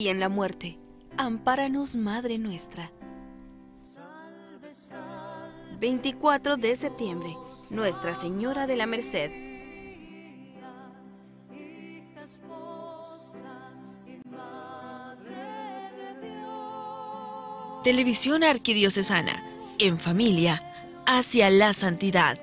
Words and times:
y 0.00 0.08
en 0.08 0.18
la 0.18 0.30
muerte, 0.30 0.78
ampáranos, 1.18 1.94
Madre 1.94 2.38
nuestra. 2.38 2.90
24 5.78 6.56
de 6.56 6.74
septiembre, 6.74 7.36
Nuestra 7.68 8.14
Señora 8.14 8.66
de 8.66 8.76
la 8.76 8.86
Merced. 8.86 9.30
Televisión 17.84 18.42
Arquidiocesana, 18.42 19.44
en 19.78 19.98
familia, 19.98 20.62
hacia 21.06 21.50
la 21.50 21.74
santidad. 21.74 22.38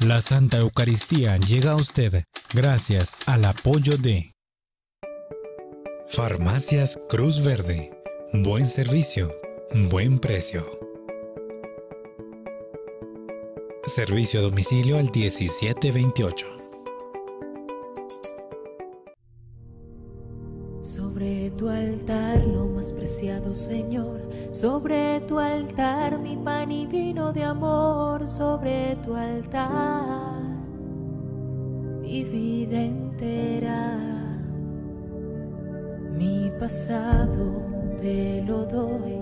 La 0.00 0.22
Santa 0.22 0.56
Eucaristía 0.56 1.36
llega 1.36 1.72
a 1.72 1.76
usted 1.76 2.24
gracias 2.54 3.14
al 3.26 3.44
apoyo 3.44 3.98
de 3.98 4.33
Farmacias 6.14 6.96
Cruz 7.08 7.42
Verde. 7.42 7.90
Buen 8.32 8.66
servicio, 8.66 9.34
buen 9.90 10.20
precio. 10.20 10.64
Servicio 13.86 14.38
a 14.38 14.44
domicilio 14.44 14.96
al 14.96 15.10
1728. 15.10 16.46
Sobre 20.82 21.50
tu 21.50 21.68
altar 21.68 22.46
lo 22.46 22.66
más 22.66 22.92
preciado, 22.92 23.52
Señor. 23.52 24.20
Sobre 24.52 25.20
tu 25.22 25.40
altar 25.40 26.20
mi 26.20 26.36
pan 26.36 26.70
y 26.70 26.86
vino 26.86 27.32
de 27.32 27.42
amor. 27.42 28.28
Sobre 28.28 28.94
tu 29.02 29.16
altar 29.16 30.40
mi 32.02 32.22
vida 32.22 32.80
entera. 32.80 34.13
Pasado 36.64 37.60
te 38.00 38.42
lo 38.46 38.64
doy. 38.64 39.20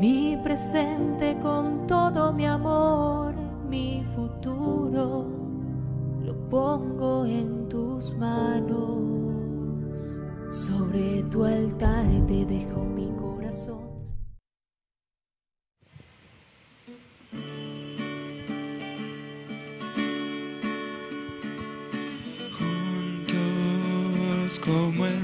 Mi 0.00 0.36
presente 0.42 1.38
con 1.40 1.86
todo 1.86 2.32
mi 2.32 2.44
amor. 2.44 3.36
Mi 3.70 4.04
futuro 4.16 5.28
lo 6.24 6.48
pongo 6.50 7.24
en 7.24 7.68
tus 7.68 8.12
manos. 8.14 8.98
Sobre 10.50 11.22
tu 11.30 11.44
altar 11.44 12.08
te 12.26 12.44
dejo 12.46 12.84
mi 12.84 13.12
corazón. 13.12 13.92
Como 24.64 25.06
hermanos, 25.06 25.21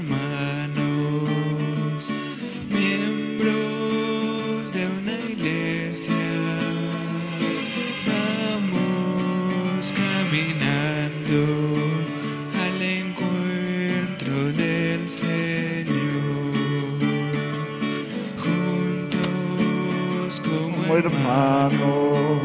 hermanos, 21.09 22.37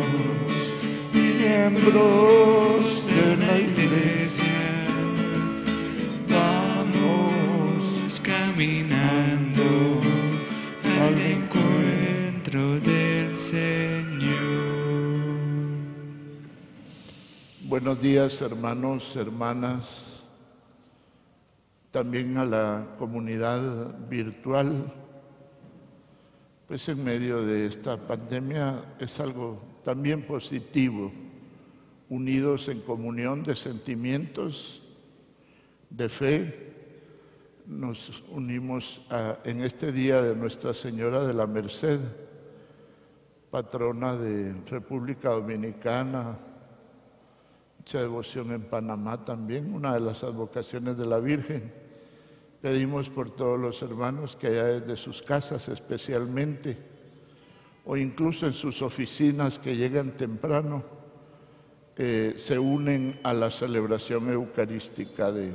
miembros 1.13 3.07
de 3.07 3.35
una 3.35 3.59
iglesia, 3.59 4.45
Vamos 6.29 8.21
caminando 8.21 9.63
al 11.03 11.17
encuentro 11.21 12.81
del 12.81 13.37
Señor. 13.37 14.35
Buenos 17.63 18.01
días 18.01 18.41
hermanos, 18.41 19.15
hermanas, 19.17 20.23
también 21.91 22.39
a 22.39 22.45
la 22.45 22.87
comunidad 22.99 23.99
virtual. 24.09 25.04
Pues 26.75 26.89
en 26.89 27.05
medio 27.05 27.47
de 27.47 27.67
esta 27.67 27.97
pandemia 27.97 28.97
es 28.99 29.21
algo 29.21 29.63
también 29.85 30.27
positivo, 30.27 31.13
unidos 32.09 32.67
en 32.67 32.81
comunión 32.81 33.45
de 33.45 33.55
sentimientos, 33.55 34.83
de 35.89 36.09
fe, 36.09 36.75
nos 37.65 38.25
unimos 38.29 39.07
a- 39.09 39.39
en 39.45 39.63
este 39.63 39.93
día 39.93 40.21
de 40.21 40.35
Nuestra 40.35 40.75
Señora 40.75 41.25
de 41.25 41.33
la 41.33 41.47
Merced, 41.47 42.01
patrona 43.53 44.17
de 44.17 44.53
República 44.69 45.29
Dominicana, 45.29 46.37
mucha 47.79 48.01
devoción 48.01 48.51
en 48.51 48.63
Panamá 48.63 49.25
también, 49.25 49.73
una 49.73 49.95
de 49.95 50.01
las 50.01 50.25
advocaciones 50.25 50.99
de 50.99 51.07
la 51.07 51.21
Virgen. 51.21 51.84
Pedimos 52.65 53.11
por 53.11 53.29
todos 53.31 53.61
los 53.61 53.83
hermanos 53.83 54.37
que 54.37 54.47
allá 54.47 54.65
desde 54.81 54.97
sus 54.97 55.21
casas 55.21 55.69
especialmente, 55.69 56.79
o 57.85 57.95
incluso 57.95 58.47
en 58.47 58.55
sus 58.55 58.81
oficinas 58.81 59.59
que 59.59 59.77
llegan 59.77 60.13
temprano, 60.13 60.83
eh, 61.99 62.33
se 62.39 62.59
unen 62.59 63.21
a 63.23 63.35
la 63.35 63.51
celebración 63.51 64.33
eucarística 64.33 65.31
de, 65.31 65.53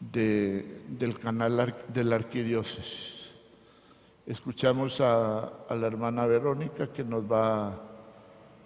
de- 0.00 0.80
del 0.88 1.18
canal 1.18 1.74
de 1.92 2.04
la 2.04 2.16
arquidiócesis. 2.16 3.32
Escuchamos 4.26 4.98
a 5.02 5.52
la 5.68 5.86
hermana 5.86 6.24
Verónica 6.24 6.86
que 6.90 7.04
nos 7.04 7.30
va 7.30 7.78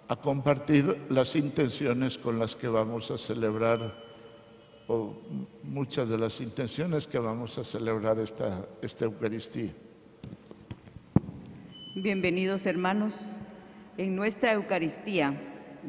a 0.07 0.15
compartir 0.15 1.07
las 1.09 1.35
intenciones 1.35 2.17
con 2.17 2.39
las 2.39 2.55
que 2.55 2.69
vamos 2.69 3.11
a 3.11 3.17
celebrar, 3.17 4.06
o 4.87 5.13
muchas 5.63 6.09
de 6.09 6.17
las 6.17 6.39
intenciones 6.39 7.07
que 7.07 7.19
vamos 7.19 7.57
a 7.57 7.63
celebrar 7.63 8.19
esta, 8.19 8.65
esta 8.81 9.05
Eucaristía. 9.05 9.71
Bienvenidos 11.95 12.65
hermanos. 12.65 13.13
En 13.97 14.15
nuestra 14.15 14.53
Eucaristía 14.53 15.33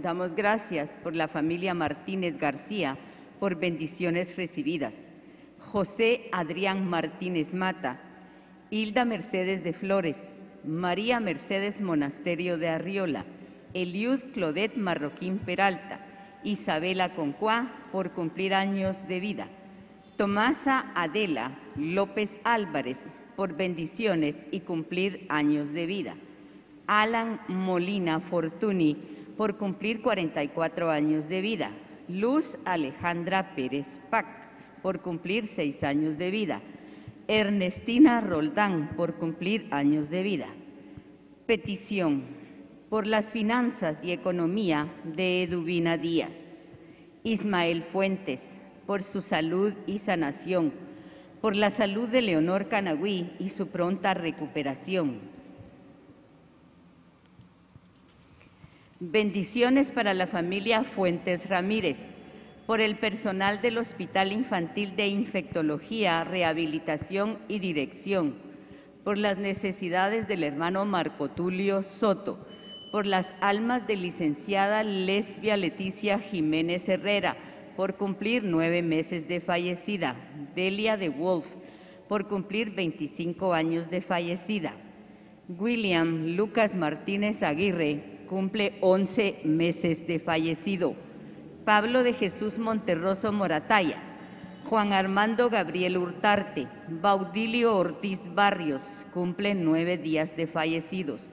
damos 0.02 0.34
gracias 0.34 0.90
por 1.02 1.14
la 1.14 1.28
familia 1.28 1.74
Martínez 1.74 2.38
García 2.38 2.96
por 3.38 3.56
bendiciones 3.56 4.36
recibidas. 4.36 5.12
José 5.58 6.28
Adrián 6.32 6.88
Martínez 6.88 7.52
Mata, 7.52 8.00
Hilda 8.70 9.04
Mercedes 9.04 9.62
de 9.62 9.72
Flores, 9.72 10.16
María 10.64 11.20
Mercedes 11.20 11.80
Monasterio 11.80 12.58
de 12.58 12.68
Arriola, 12.68 13.24
Eliud 13.74 14.20
Claudette 14.32 14.76
Marroquín 14.76 15.38
Peralta, 15.38 16.07
Isabela 16.44 17.14
Concuá 17.14 17.72
por 17.92 18.12
cumplir 18.12 18.54
años 18.54 19.06
de 19.08 19.20
vida. 19.20 19.48
Tomasa 20.16 20.92
Adela 20.94 21.52
López 21.76 22.32
Álvarez 22.44 22.98
por 23.36 23.56
bendiciones 23.56 24.46
y 24.50 24.60
cumplir 24.60 25.26
años 25.28 25.72
de 25.72 25.86
vida. 25.86 26.16
Alan 26.86 27.40
Molina 27.48 28.20
Fortuny 28.20 28.96
por 29.36 29.56
cumplir 29.56 30.02
44 30.02 30.90
años 30.90 31.28
de 31.28 31.40
vida. 31.40 31.70
Luz 32.08 32.56
Alejandra 32.64 33.54
Pérez 33.54 33.98
Pac 34.10 34.26
por 34.82 35.00
cumplir 35.00 35.46
6 35.46 35.84
años 35.84 36.18
de 36.18 36.30
vida. 36.30 36.60
Ernestina 37.28 38.20
Roldán 38.20 38.94
por 38.96 39.14
cumplir 39.14 39.68
años 39.70 40.08
de 40.08 40.22
vida. 40.22 40.46
Petición 41.46 42.24
por 42.88 43.06
las 43.06 43.26
finanzas 43.26 44.00
y 44.02 44.12
economía 44.12 44.88
de 45.04 45.42
Eduvina 45.42 45.98
Díaz. 45.98 46.76
Ismael 47.22 47.82
Fuentes 47.82 48.60
por 48.86 49.02
su 49.02 49.20
salud 49.20 49.74
y 49.86 49.98
sanación. 49.98 50.72
Por 51.42 51.54
la 51.54 51.70
salud 51.70 52.08
de 52.08 52.22
Leonor 52.22 52.68
Canagüí 52.68 53.32
y 53.38 53.50
su 53.50 53.68
pronta 53.68 54.14
recuperación. 54.14 55.20
Bendiciones 58.98 59.90
para 59.92 60.14
la 60.14 60.26
familia 60.26 60.82
Fuentes 60.82 61.48
Ramírez, 61.48 62.16
por 62.66 62.80
el 62.80 62.96
personal 62.96 63.60
del 63.62 63.78
Hospital 63.78 64.32
Infantil 64.32 64.96
de 64.96 65.06
Infectología, 65.08 66.24
Rehabilitación 66.24 67.38
y 67.46 67.60
Dirección, 67.60 68.34
por 69.04 69.18
las 69.18 69.38
necesidades 69.38 70.26
del 70.26 70.42
hermano 70.42 70.84
Marco 70.84 71.28
Tulio 71.28 71.82
Soto, 71.84 72.44
por 72.90 73.06
las 73.06 73.32
almas 73.40 73.86
de 73.86 73.96
licenciada 73.96 74.82
Lesbia 74.82 75.56
Leticia 75.56 76.18
Jiménez 76.18 76.88
Herrera, 76.88 77.36
por 77.76 77.96
cumplir 77.96 78.44
nueve 78.44 78.82
meses 78.82 79.28
de 79.28 79.40
fallecida, 79.40 80.16
Delia 80.54 80.96
de 80.96 81.08
Wolf, 81.08 81.46
por 82.08 82.28
cumplir 82.28 82.70
25 82.74 83.52
años 83.52 83.90
de 83.90 84.00
fallecida. 84.00 84.72
William 85.48 86.36
Lucas 86.36 86.74
Martínez 86.74 87.42
Aguirre 87.42 88.24
cumple 88.28 88.78
11 88.80 89.40
meses 89.44 90.06
de 90.06 90.18
fallecido. 90.18 90.94
Pablo 91.64 92.02
de 92.02 92.14
Jesús 92.14 92.58
Monterroso 92.58 93.32
Morataya 93.32 94.02
Juan 94.68 94.92
Armando 94.92 95.48
Gabriel 95.48 95.96
Hurtarte, 95.96 96.68
Baudilio 96.88 97.74
Ortiz 97.74 98.20
Barrios, 98.34 98.82
cumple 99.14 99.54
nueve 99.54 99.96
días 99.96 100.36
de 100.36 100.46
fallecidos. 100.46 101.30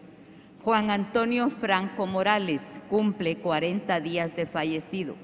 Juan 0.66 0.90
Antonio 0.90 1.52
Franco 1.52 2.08
Morales, 2.08 2.64
cumple 2.90 3.38
40 3.38 4.00
días 4.02 4.36
de 4.36 4.48
fallecido. 4.48 5.16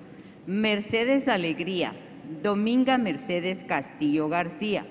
Mercedes 0.45 1.27
Alegría, 1.27 1.95
Dominga 2.43 2.99
Mercedes 2.99 3.63
Castillo 3.67 4.29
García, 4.29 4.85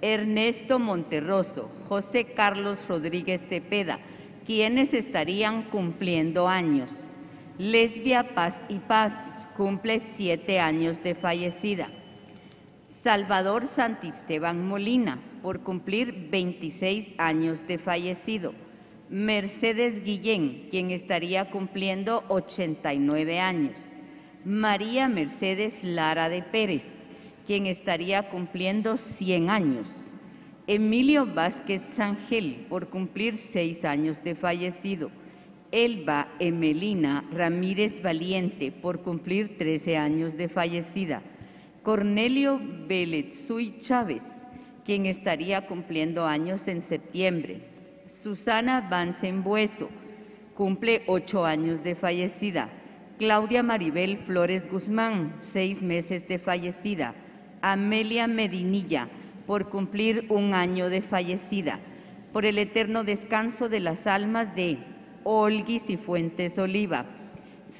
Ernesto 0.00 0.78
Monterroso, 0.78 1.70
José 1.84 2.32
Carlos 2.32 2.78
Rodríguez 2.88 3.46
Cepeda, 3.46 3.98
quienes 4.46 4.94
estarían 4.94 5.64
cumpliendo 5.64 6.48
años. 6.48 7.12
Lesbia 7.58 8.34
Paz 8.34 8.58
y 8.70 8.78
Paz, 8.78 9.36
cumple 9.54 10.00
siete 10.00 10.60
años 10.60 11.02
de 11.02 11.14
fallecida. 11.14 11.90
Salvador 12.86 13.66
Santisteban 13.66 14.66
Molina, 14.66 15.18
por 15.42 15.60
cumplir 15.60 16.30
26 16.30 17.12
años 17.18 17.66
de 17.66 17.76
fallecido. 17.76 18.54
Mercedes 19.10 20.04
Guillén, 20.04 20.68
quien 20.70 20.92
estaría 20.92 21.50
cumpliendo 21.50 22.22
89 22.28 23.40
años. 23.40 23.80
María 24.44 25.08
Mercedes 25.08 25.82
Lara 25.82 26.28
de 26.28 26.44
Pérez, 26.44 27.04
quien 27.44 27.66
estaría 27.66 28.30
cumpliendo 28.30 28.96
100 28.96 29.50
años. 29.50 30.12
Emilio 30.68 31.26
Vázquez 31.26 31.82
Sangel, 31.82 32.66
por 32.68 32.88
cumplir 32.88 33.36
6 33.36 33.84
años 33.84 34.22
de 34.22 34.36
fallecido. 34.36 35.10
Elba 35.72 36.28
Emelina 36.38 37.28
Ramírez 37.32 38.00
Valiente, 38.02 38.70
por 38.70 39.02
cumplir 39.02 39.58
13 39.58 39.96
años 39.96 40.36
de 40.36 40.48
fallecida. 40.48 41.20
Cornelio 41.82 42.60
Beletzuy 42.86 43.76
Chávez, 43.80 44.46
quien 44.84 45.06
estaría 45.06 45.66
cumpliendo 45.66 46.26
años 46.26 46.68
en 46.68 46.80
septiembre. 46.80 47.69
Susana 48.10 48.90
Bueso, 49.44 49.88
cumple 50.56 51.04
ocho 51.06 51.46
años 51.46 51.84
de 51.84 51.94
fallecida. 51.94 52.68
Claudia 53.18 53.62
Maribel 53.62 54.18
Flores 54.18 54.68
Guzmán, 54.68 55.36
seis 55.38 55.80
meses 55.80 56.26
de 56.26 56.38
fallecida. 56.38 57.14
Amelia 57.62 58.26
Medinilla, 58.26 59.08
por 59.46 59.68
cumplir 59.68 60.26
un 60.28 60.54
año 60.54 60.90
de 60.90 61.02
fallecida. 61.02 61.78
Por 62.32 62.44
el 62.44 62.58
eterno 62.58 63.04
descanso 63.04 63.68
de 63.68 63.78
las 63.78 64.08
almas 64.08 64.56
de 64.56 64.78
Olguis 65.22 65.88
y 65.88 65.96
Fuentes 65.96 66.58
Oliva, 66.58 67.06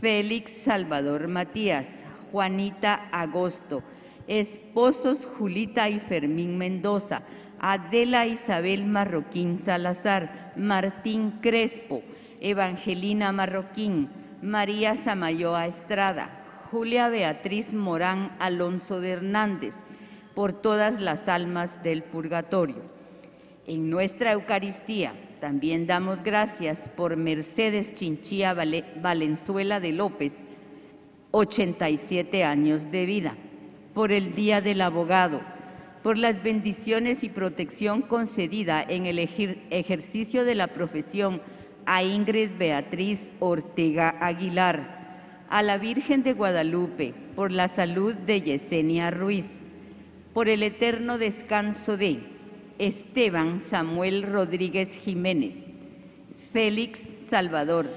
Félix 0.00 0.52
Salvador 0.52 1.26
Matías, 1.26 2.04
Juanita 2.30 3.08
Agosto, 3.10 3.82
esposos 4.28 5.26
Julita 5.26 5.88
y 5.88 5.98
Fermín 5.98 6.56
Mendoza, 6.56 7.22
Adela 7.62 8.26
Isabel 8.26 8.86
Marroquín 8.86 9.58
Salazar, 9.58 10.54
Martín 10.56 11.40
Crespo, 11.42 12.02
Evangelina 12.40 13.32
Marroquín, 13.32 14.08
María 14.40 14.96
Samayoa 14.96 15.66
Estrada, 15.66 16.42
Julia 16.70 17.10
Beatriz 17.10 17.74
Morán 17.74 18.34
Alonso 18.38 19.02
de 19.02 19.10
Hernández, 19.10 19.74
por 20.34 20.54
todas 20.54 21.02
las 21.02 21.28
almas 21.28 21.82
del 21.82 22.02
purgatorio. 22.02 22.80
En 23.66 23.90
nuestra 23.90 24.32
Eucaristía 24.32 25.12
también 25.38 25.86
damos 25.86 26.22
gracias 26.22 26.88
por 26.96 27.16
Mercedes 27.16 27.94
Chinchilla 27.94 28.54
Valenzuela 29.02 29.80
de 29.80 29.92
López, 29.92 30.38
87 31.32 32.42
años 32.42 32.90
de 32.90 33.04
vida, 33.04 33.34
por 33.92 34.12
el 34.12 34.34
Día 34.34 34.62
del 34.62 34.80
Abogado, 34.80 35.42
por 36.02 36.16
las 36.16 36.42
bendiciones 36.42 37.22
y 37.22 37.28
protección 37.28 38.02
concedida 38.02 38.82
en 38.82 39.06
el 39.06 39.18
ejercicio 39.18 40.44
de 40.44 40.54
la 40.54 40.68
profesión 40.68 41.42
a 41.86 42.02
Ingrid 42.02 42.50
Beatriz 42.58 43.30
Ortega 43.38 44.16
Aguilar, 44.20 45.46
a 45.50 45.62
la 45.62 45.78
Virgen 45.78 46.22
de 46.22 46.32
Guadalupe, 46.32 47.12
por 47.34 47.52
la 47.52 47.68
salud 47.68 48.14
de 48.14 48.40
Yesenia 48.40 49.10
Ruiz, 49.10 49.66
por 50.32 50.48
el 50.48 50.62
eterno 50.62 51.18
descanso 51.18 51.96
de 51.96 52.20
Esteban 52.78 53.60
Samuel 53.60 54.22
Rodríguez 54.22 54.94
Jiménez, 54.94 55.74
Félix 56.52 57.00
Salvador, 57.28 57.88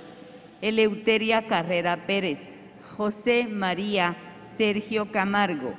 Eleuteria 0.61 1.47
Carrera 1.47 2.05
Pérez, 2.05 2.53
José 2.97 3.47
María 3.47 4.17
Sergio 4.57 5.11
Camargo, 5.11 5.73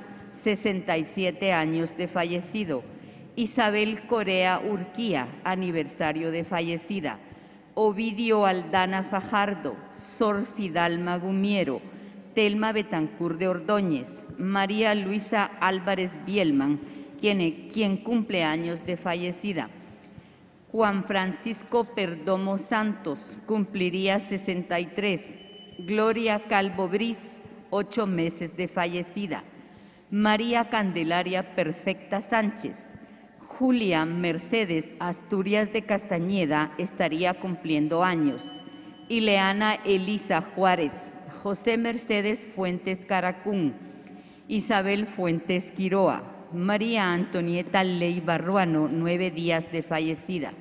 67 0.45 1.55
años 1.55 1.97
de 1.97 2.07
fallecido, 2.07 2.85
Isabel 3.35 4.07
Corea 4.07 4.61
Urquía, 4.61 5.27
aniversario 5.43 6.31
de 6.31 6.45
fallecida, 6.45 7.19
Ovidio 7.73 8.45
Aldana 8.45 9.05
Fajardo, 9.05 9.75
Sor 9.91 10.47
Fidalma 10.55 11.17
Gumiero, 11.17 11.81
Telma 12.35 12.73
Betancur 12.73 13.39
de 13.39 13.49
Ordóñez, 13.49 14.23
María 14.39 14.95
Luisa 14.95 15.45
Álvarez 15.61 16.13
Bielman, 16.27 16.79
quien, 17.19 17.69
quien 17.73 17.97
cumple 17.97 18.45
años 18.45 18.85
de 18.85 18.99
fallecida. 18.99 19.71
Juan 20.71 21.05
Francisco 21.05 21.85
Perdomo 21.95 22.59
Santos 22.59 23.33
cumpliría 23.47 24.21
63. 24.21 25.39
Gloria 25.79 26.43
Calvo 26.49 26.89
Bris, 26.89 27.41
ocho 27.71 28.07
meses 28.07 28.57
de 28.59 28.69
fallecida. 28.69 29.43
María 30.17 30.69
Candelaria 30.71 31.57
Perfecta 31.57 32.23
Sánchez. 32.23 32.95
Julia 33.41 34.05
Mercedes 34.05 34.93
Asturias 35.01 35.73
de 35.73 35.83
Castañeda 35.83 36.73
estaría 36.79 37.35
cumpliendo 37.35 38.05
años. 38.05 38.45
Ileana 39.09 39.75
Elisa 39.85 40.41
Juárez. 40.41 41.13
José 41.43 41.79
Mercedes 41.79 42.49
Fuentes 42.55 43.05
Caracún. 43.05 43.75
Isabel 44.47 45.09
Fuentes 45.09 45.73
Quiroa. 45.73 46.23
María 46.53 47.13
Antonieta 47.13 47.83
Ley 47.83 48.21
Barruano, 48.21 48.89
nueve 48.89 49.33
días 49.33 49.73
de 49.73 49.83
fallecida. 49.83 50.53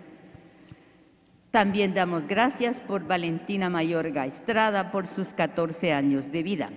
También 1.52 1.94
damos 1.94 2.26
gracias 2.26 2.80
por 2.80 3.06
Valentina 3.06 3.70
Mayorga 3.70 4.26
Estrada 4.26 4.90
por 4.90 5.06
sus 5.06 5.28
14 5.36 5.94
años 5.94 6.32
de 6.32 6.42
vida. 6.42 6.72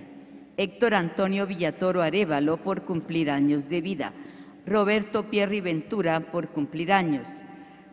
Héctor 0.57 0.95
Antonio 0.95 1.45
Villatoro 1.45 2.01
Arevalo 2.01 2.57
por 2.57 2.83
cumplir 2.83 3.29
años 3.29 3.69
de 3.69 3.81
vida. 3.81 4.13
Roberto 4.65 5.29
Pierri 5.29 5.61
Ventura 5.61 6.19
por 6.19 6.49
cumplir 6.49 6.91
años. 6.91 7.29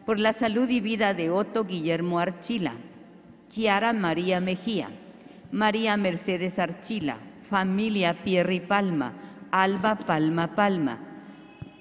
Por 0.06 0.18
la 0.18 0.32
salud 0.32 0.68
y 0.70 0.80
vida 0.80 1.14
de 1.14 1.30
Otto 1.30 1.64
Guillermo 1.64 2.18
Archila. 2.18 2.72
Chiara 3.50 3.92
María 3.92 4.40
Mejía. 4.40 4.88
María 5.52 5.96
Mercedes 5.96 6.58
Archila. 6.58 7.18
Familia 7.48 8.24
Pierri 8.24 8.60
Palma. 8.60 9.12
Alba 9.50 9.96
Palma 9.96 10.56
Palma 10.56 10.98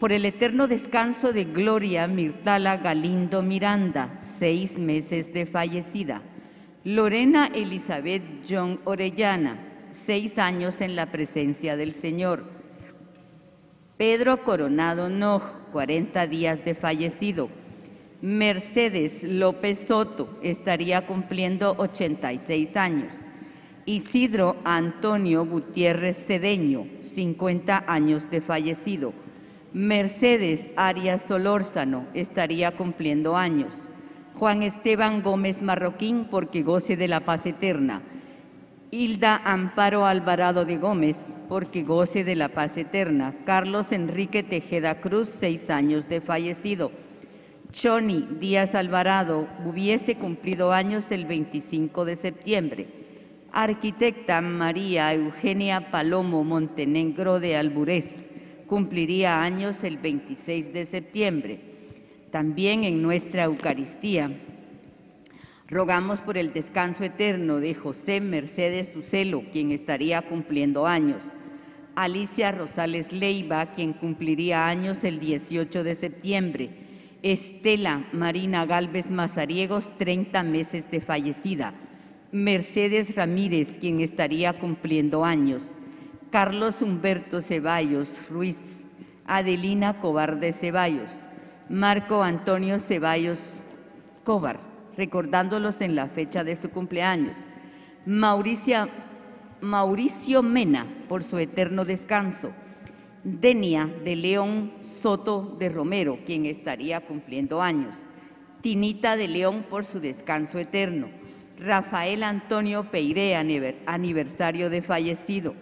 por 0.03 0.11
el 0.11 0.25
eterno 0.25 0.67
descanso 0.67 1.31
de 1.31 1.45
Gloria 1.45 2.07
Mirtala 2.07 2.75
Galindo 2.75 3.41
Miranda, 3.41 4.11
seis 4.17 4.77
meses 4.77 5.33
de 5.33 5.45
fallecida. 5.45 6.21
Lorena 6.83 7.47
Elizabeth 7.47 8.21
John 8.45 8.81
Orellana, 8.83 9.72
seis 9.93 10.37
años 10.37 10.81
en 10.81 10.95
la 10.95 11.11
presencia 11.11 11.77
del 11.77 11.93
Señor. 11.93 12.43
Pedro 13.97 14.43
Coronado 14.43 15.09
Noj, 15.09 15.43
40 15.71 16.27
días 16.27 16.65
de 16.65 16.75
fallecido. 16.75 17.49
Mercedes 18.21 19.23
López 19.23 19.85
Soto 19.87 20.39
estaría 20.41 21.05
cumpliendo 21.05 21.75
86 21.77 22.75
años. 22.75 23.15
Isidro 23.85 24.55
Antonio 24.63 25.45
Gutiérrez 25.45 26.25
Cedeño, 26.25 26.87
50 27.01 27.83
años 27.85 28.29
de 28.31 28.41
fallecido. 28.41 29.13
Mercedes 29.73 30.67
Arias 30.75 31.23
Solórzano 31.27 32.07
estaría 32.13 32.77
cumpliendo 32.77 33.35
años. 33.35 33.75
Juan 34.35 34.63
Esteban 34.63 35.21
Gómez 35.21 35.61
Marroquín 35.61 36.25
porque 36.31 36.63
goce 36.63 36.95
de 36.95 37.07
la 37.07 37.21
paz 37.21 37.45
eterna. 37.45 38.01
Hilda 38.95 39.41
Amparo 39.43 40.05
Alvarado 40.05 40.65
de 40.65 40.77
Gómez 40.77 41.33
porque 41.49 41.81
goce 41.81 42.23
de 42.23 42.35
la 42.35 42.49
paz 42.49 42.77
eterna. 42.77 43.33
Carlos 43.43 43.91
Enrique 43.91 44.43
Tejeda 44.43 45.01
Cruz, 45.01 45.29
seis 45.29 45.71
años 45.71 46.07
de 46.07 46.21
fallecido. 46.21 46.91
Choni 47.71 48.27
Díaz 48.39 48.75
Alvarado 48.75 49.47
hubiese 49.65 50.13
cumplido 50.13 50.71
años 50.71 51.09
el 51.09 51.25
25 51.25 52.05
de 52.05 52.15
septiembre. 52.15 52.87
Arquitecta 53.51 54.41
María 54.41 55.11
Eugenia 55.11 55.89
Palomo 55.89 56.43
Montenegro 56.43 57.39
de 57.39 57.57
Alburés 57.57 58.29
cumpliría 58.67 59.41
años 59.41 59.83
el 59.83 59.97
26 59.97 60.71
de 60.71 60.85
septiembre. 60.85 61.59
También 62.29 62.83
en 62.83 63.01
nuestra 63.01 63.45
Eucaristía 63.45 64.29
rogamos 65.73 66.21
por 66.21 66.37
el 66.37 66.53
descanso 66.53 67.03
eterno 67.03 67.57
de 67.57 67.73
José 67.73 68.21
Mercedes 68.21 68.95
Ucelo, 68.95 69.43
quien 69.51 69.71
estaría 69.71 70.21
cumpliendo 70.21 70.85
años. 70.85 71.23
Alicia 71.95 72.51
Rosales 72.51 73.11
Leiva, 73.11 73.71
quien 73.71 73.93
cumpliría 73.93 74.67
años 74.67 75.03
el 75.03 75.19
18 75.19 75.83
de 75.83 75.95
septiembre. 75.95 76.69
Estela 77.23 78.05
Marina 78.13 78.65
Galvez 78.65 79.09
Mazariegos, 79.09 79.89
30 79.97 80.43
meses 80.43 80.91
de 80.91 81.01
fallecida. 81.01 81.73
Mercedes 82.31 83.15
Ramírez, 83.15 83.77
quien 83.79 83.99
estaría 83.99 84.53
cumpliendo 84.53 85.25
años. 85.25 85.71
Carlos 86.31 86.81
Humberto 86.81 87.41
Ceballos 87.41 88.29
Ruiz. 88.29 88.59
Adelina 89.25 89.99
Cobarde 89.99 90.53
Ceballos. 90.53 91.11
Marco 91.69 92.23
Antonio 92.23 92.79
Ceballos 92.79 93.39
Cobar, 94.23 94.59
recordándolos 94.97 95.81
en 95.81 95.95
la 95.95 96.07
fecha 96.07 96.43
de 96.43 96.55
su 96.55 96.69
cumpleaños. 96.69 97.37
Mauricia 98.05 98.89
Mauricio 99.63 100.43
Mena 100.43 100.85
por 101.07 101.23
su 101.23 101.37
eterno 101.37 101.85
descanso. 101.85 102.51
Denia 103.23 103.89
de 104.03 104.17
León 104.17 104.73
Soto 104.81 105.55
de 105.57 105.69
Romero, 105.69 106.19
quien 106.25 106.45
estaría 106.45 106.99
cumpliendo 106.99 107.61
años. 107.61 108.03
Tinita 108.59 109.15
de 109.15 109.29
León 109.29 109.65
por 109.69 109.85
su 109.85 110.01
descanso 110.01 110.59
eterno. 110.59 111.07
Rafael 111.57 112.23
Antonio 112.23 112.91
Peiré, 112.91 113.35
aniversario 113.85 114.69
de 114.69 114.81
fallecido. 114.81 115.55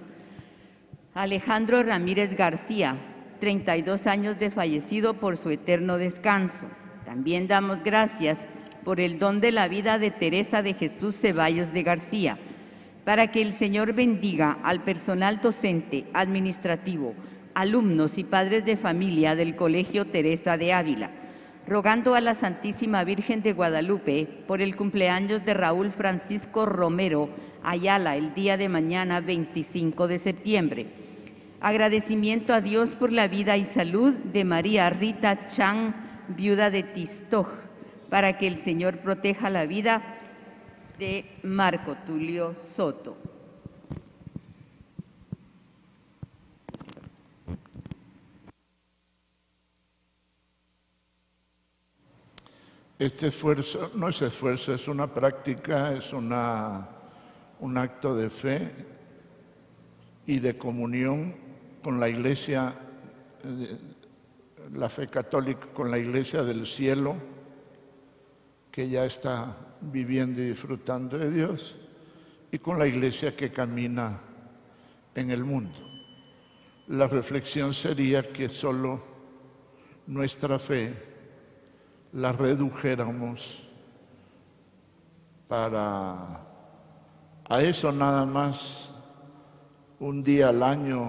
Alejandro 1.14 1.84
Ramírez 1.84 2.36
García, 2.36 2.96
32 3.40 4.08
años 4.08 4.40
de 4.40 4.50
fallecido 4.50 5.14
por 5.14 5.38
su 5.38 5.52
eterno 5.52 5.98
descanso. 5.98 6.66
También 7.06 7.48
damos 7.48 7.84
gracias 7.84 8.48
por 8.84 9.00
el 9.00 9.20
don 9.20 9.42
de 9.42 9.52
la 9.52 9.68
vida 9.68 9.98
de 9.98 10.12
Teresa 10.12 10.62
de 10.62 10.74
Jesús 10.74 11.16
Ceballos 11.16 11.74
de 11.74 11.84
García 11.84 12.38
para 13.06 13.32
que 13.32 13.42
el 13.42 13.54
Señor 13.54 13.94
bendiga 13.94 14.60
al 14.64 14.84
personal 14.84 15.42
docente, 15.42 16.06
administrativo, 16.14 17.16
alumnos 17.54 18.18
y 18.18 18.24
padres 18.24 18.66
de 18.66 18.78
familia 18.78 19.36
del 19.36 19.56
Colegio 19.56 20.06
Teresa 20.06 20.58
de 20.58 20.74
Ávila, 20.74 21.10
rogando 21.68 22.16
a 22.16 22.22
la 22.22 22.36
Santísima 22.36 23.04
Virgen 23.04 23.42
de 23.42 23.54
Guadalupe 23.54 24.28
por 24.48 24.62
el 24.62 24.76
cumpleaños 24.76 25.44
de 25.46 25.54
Raúl 25.54 25.92
Francisco 25.92 26.66
Romero 26.66 27.30
Ayala 27.64 28.16
el 28.16 28.34
día 28.34 28.58
de 28.58 28.70
mañana 28.70 29.22
25 29.22 30.08
de 30.08 30.18
septiembre. 30.18 30.88
Agradecimiento 31.60 32.56
a 32.56 32.62
Dios 32.62 32.96
por 32.96 33.12
la 33.12 33.28
vida 33.28 33.56
y 33.56 33.66
salud 33.66 34.14
de 34.16 34.44
María 34.46 34.90
Rita 34.90 35.46
Chang, 35.46 35.94
viuda 36.30 36.72
de 36.72 36.82
Tistoj, 36.82 37.48
para 38.12 38.38
que 38.38 38.46
el 38.46 38.58
Señor 38.58 38.98
proteja 38.98 39.50
la 39.50 39.66
vida 39.66 40.04
de 41.00 41.40
Marco 41.44 41.96
Tulio 42.06 42.54
Soto. 42.54 43.16
Este 53.00 53.28
esfuerzo 53.28 53.92
no 53.96 54.10
es 54.10 54.22
esfuerzo, 54.22 54.74
es 54.74 54.90
una 54.90 55.08
práctica, 55.08 55.94
es 55.94 56.12
una, 56.12 56.90
un 57.62 57.78
acto 57.78 58.14
de 58.14 58.30
fe 58.30 58.72
y 60.28 60.40
de 60.40 60.58
comunión 60.58 61.34
con 61.82 61.98
la 61.98 62.10
Iglesia, 62.10 62.76
la 64.74 64.90
fe 64.90 65.08
católica, 65.08 65.68
con 65.74 65.90
la 65.90 65.98
Iglesia 65.98 66.44
del 66.44 66.68
cielo, 66.68 67.31
que 68.72 68.90
ya 68.90 69.06
está 69.06 69.56
viviendo 69.82 70.42
y 70.42 70.50
disfrutando 70.50 71.18
de 71.18 71.32
Dios 71.32 71.76
y 72.52 72.60
con 72.60 72.80
la 72.80 72.88
iglesia 72.88 73.36
que 73.36 73.52
camina 73.52 74.20
en 75.16 75.32
el 75.32 75.44
mundo. 75.44 75.78
La 76.88 77.08
reflexión 77.08 77.74
sería 77.74 78.32
que 78.32 78.50
solo 78.50 79.02
nuestra 80.08 80.60
fe 80.60 80.94
la 82.14 82.32
redujéramos 82.32 83.64
para 85.48 86.48
a 87.48 87.62
eso 87.62 87.92
nada 87.92 88.26
más 88.26 88.90
un 90.00 90.24
día 90.24 90.50
al 90.50 90.64
año 90.64 91.02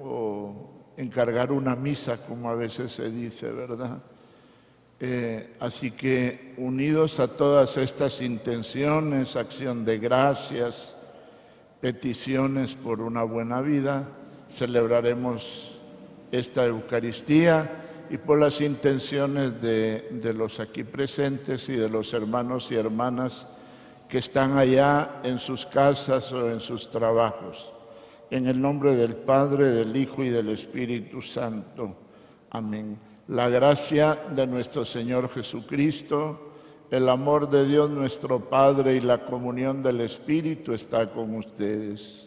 o 0.00 0.92
encargar 0.96 1.52
una 1.52 1.74
misa, 1.74 2.24
como 2.24 2.48
a 2.48 2.54
veces 2.54 2.92
se 2.92 3.10
dice, 3.10 3.50
¿verdad? 3.50 3.98
Eh, 5.00 5.54
así 5.60 5.92
que 5.92 6.54
unidos 6.56 7.20
a 7.20 7.28
todas 7.28 7.76
estas 7.76 8.20
intenciones, 8.20 9.36
acción 9.36 9.84
de 9.84 9.98
gracias, 9.98 10.96
peticiones 11.80 12.74
por 12.74 13.00
una 13.00 13.22
buena 13.22 13.60
vida, 13.60 14.08
celebraremos 14.50 15.78
esta 16.32 16.66
Eucaristía 16.66 17.84
y 18.10 18.16
por 18.16 18.40
las 18.40 18.60
intenciones 18.60 19.62
de, 19.62 20.08
de 20.10 20.32
los 20.32 20.58
aquí 20.58 20.82
presentes 20.82 21.68
y 21.68 21.76
de 21.76 21.88
los 21.88 22.12
hermanos 22.12 22.72
y 22.72 22.74
hermanas 22.74 23.46
que 24.08 24.18
están 24.18 24.58
allá 24.58 25.20
en 25.22 25.38
sus 25.38 25.64
casas 25.66 26.32
o 26.32 26.50
en 26.50 26.58
sus 26.58 26.90
trabajos. 26.90 27.70
En 28.30 28.46
el 28.46 28.60
nombre 28.60 28.96
del 28.96 29.14
Padre, 29.14 29.66
del 29.66 29.94
Hijo 29.96 30.24
y 30.24 30.30
del 30.30 30.48
Espíritu 30.48 31.22
Santo. 31.22 31.94
Amén 32.50 33.07
la 33.28 33.50
gracia 33.50 34.14
de 34.30 34.46
nuestro 34.46 34.84
Señor 34.86 35.28
Jesucristo, 35.28 36.54
el 36.90 37.08
amor 37.10 37.50
de 37.50 37.66
Dios 37.66 37.90
nuestro 37.90 38.40
Padre 38.48 38.96
y 38.96 39.00
la 39.02 39.22
comunión 39.22 39.82
del 39.82 40.00
Espíritu 40.00 40.72
está 40.72 41.10
con 41.12 41.34
ustedes. 41.36 42.26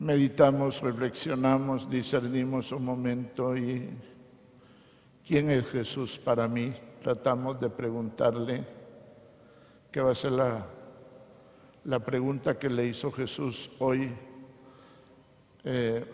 Meditamos, 0.00 0.82
reflexionamos, 0.82 1.88
discernimos 1.88 2.70
un 2.72 2.84
momento 2.84 3.56
y 3.56 3.88
¿quién 5.26 5.50
es 5.50 5.70
Jesús 5.70 6.18
para 6.18 6.46
mí? 6.46 6.74
Tratamos 7.00 7.58
de 7.58 7.70
preguntarle, 7.70 8.64
¿qué 9.90 10.02
va 10.02 10.10
a 10.10 10.14
ser 10.14 10.32
la, 10.32 10.66
la 11.84 12.00
pregunta 12.00 12.58
que 12.58 12.68
le 12.68 12.86
hizo 12.86 13.10
Jesús 13.10 13.70
hoy 13.78 14.12
eh, 15.64 16.04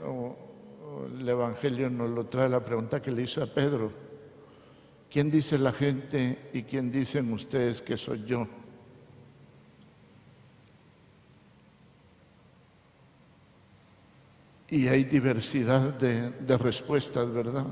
el 1.18 1.28
Evangelio 1.28 1.88
nos 1.90 2.10
lo 2.10 2.26
trae 2.26 2.48
la 2.48 2.64
pregunta 2.64 3.00
que 3.00 3.12
le 3.12 3.22
hizo 3.22 3.42
a 3.42 3.46
Pedro. 3.46 3.90
¿Quién 5.10 5.30
dice 5.30 5.56
la 5.58 5.72
gente 5.72 6.50
y 6.52 6.62
quién 6.62 6.92
dicen 6.92 7.32
ustedes 7.32 7.80
que 7.80 7.96
soy 7.96 8.24
yo? 8.24 8.46
Y 14.70 14.86
hay 14.88 15.04
diversidad 15.04 15.94
de, 15.94 16.30
de 16.30 16.58
respuestas, 16.58 17.32
¿verdad? 17.32 17.66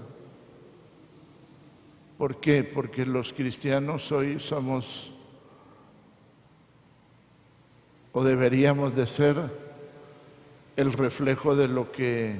¿Por 2.17 2.41
qué? 2.41 2.65
Porque 2.65 3.05
los 3.05 3.35
cristianos 3.35 4.11
hoy 4.13 4.41
somos 4.41 5.13
o 8.13 8.25
deberíamos 8.25 8.97
de 8.97 9.07
ser 9.07 9.66
el 10.77 10.93
reflejo 10.93 11.57
de 11.57 11.69
lo 11.69 11.91
que, 11.91 12.37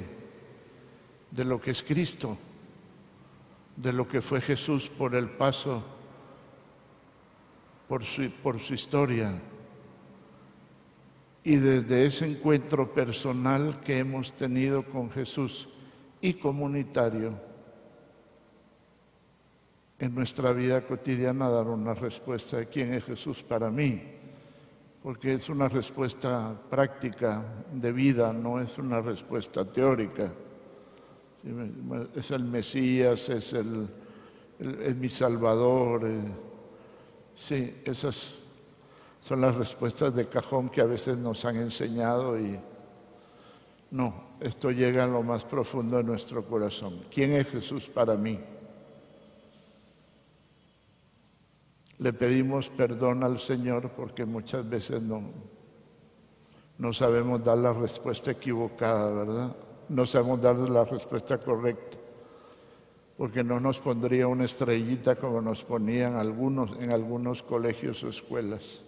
de 1.31 1.45
lo 1.45 1.61
que 1.61 1.71
es 1.71 1.83
Cristo, 1.83 2.37
de 3.77 3.93
lo 3.95 4.07
que 4.07 4.21
fue 4.21 4.43
Jesús 4.43 4.91
por 4.91 5.15
el 5.15 5.31
paso, 5.31 5.83
por 7.89 8.05
su, 8.05 8.31
por 8.43 8.61
su 8.61 8.75
historia. 8.75 9.41
Y 11.45 11.57
desde 11.57 12.07
ese 12.07 12.27
encuentro 12.27 12.93
personal 12.93 13.81
que 13.81 13.99
hemos 13.99 14.33
tenido 14.35 14.85
con 14.85 15.11
Jesús 15.11 15.69
y 16.21 16.35
comunitario, 16.35 17.35
en 19.99 20.15
nuestra 20.15 20.53
vida 20.53 20.83
cotidiana 20.83 21.49
dar 21.49 21.69
una 21.69 21.95
respuesta 21.95 22.59
de 22.59 22.67
quién 22.67 22.93
es 22.93 23.05
Jesús 23.05 23.43
para 23.43 23.71
mí 23.71 24.16
porque 25.07 25.35
es 25.35 25.49
una 25.49 25.69
respuesta 25.69 26.53
práctica 26.69 27.41
de 27.73 27.93
vida, 27.93 28.33
no 28.33 28.61
es 28.61 28.77
una 28.77 29.01
respuesta 29.01 29.65
teórica. 29.65 30.33
Es 32.17 32.33
el 32.33 32.43
Mesías, 32.43 33.29
es, 33.29 33.53
el, 33.53 33.89
mi 34.97 35.09
Salvador. 35.09 36.09
Eh. 36.09 36.25
Sí, 37.37 37.83
esas 37.85 38.35
son 39.21 39.43
las 39.43 39.55
respuestas 39.55 40.13
de 40.13 40.27
cajón 40.27 40.71
que 40.71 40.81
a 40.81 40.87
veces 40.87 41.17
nos 41.17 41.45
han 41.45 41.55
enseñado 41.55 42.37
y 42.37 42.59
no, 43.93 44.13
esto 44.41 44.73
llega 44.73 45.05
a 45.05 45.07
lo 45.07 45.23
más 45.23 45.45
profundo 45.45 45.99
de 45.99 46.03
nuestro 46.03 46.45
corazón. 46.45 47.03
¿Quién 47.13 47.35
es 47.35 47.47
Jesús 47.47 47.89
para 47.89 48.17
mí? 48.17 48.41
Le 51.99 52.13
pedimos 52.13 52.69
perdón 52.69 53.25
al 53.25 53.39
Señor 53.39 53.91
porque 53.97 54.27
muchas 54.27 54.69
veces 54.69 55.01
no, 55.01 55.23
no 56.79 56.93
sabemos 56.93 57.43
dar 57.43 57.57
la 57.57 57.73
respuesta 57.73 58.33
equivocada, 58.33 59.11
¿verdad? 59.11 59.57
No 59.89 60.05
sabemos 60.05 60.41
dar 60.41 60.57
la 60.57 60.85
respuesta 60.85 61.39
correcta, 61.39 61.97
porque 63.17 63.43
no 63.43 63.59
nos 63.61 63.79
pondría 63.79 64.29
una 64.29 64.45
estrellita 64.45 65.17
como 65.17 65.41
nos 65.41 65.65
ponían 65.65 66.17
algunos 66.17 66.73
en 66.79 66.93
algunos 66.93 67.43
colegios 67.43 68.05
o 68.05 68.09
escuelas. 68.09 68.83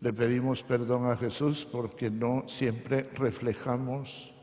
Le 0.00 0.12
pedimos 0.12 0.62
perdón 0.62 1.10
a 1.10 1.16
Jesús 1.16 1.66
porque 1.70 2.10
no 2.10 2.44
siempre 2.48 3.04
reflejamos 3.14 4.34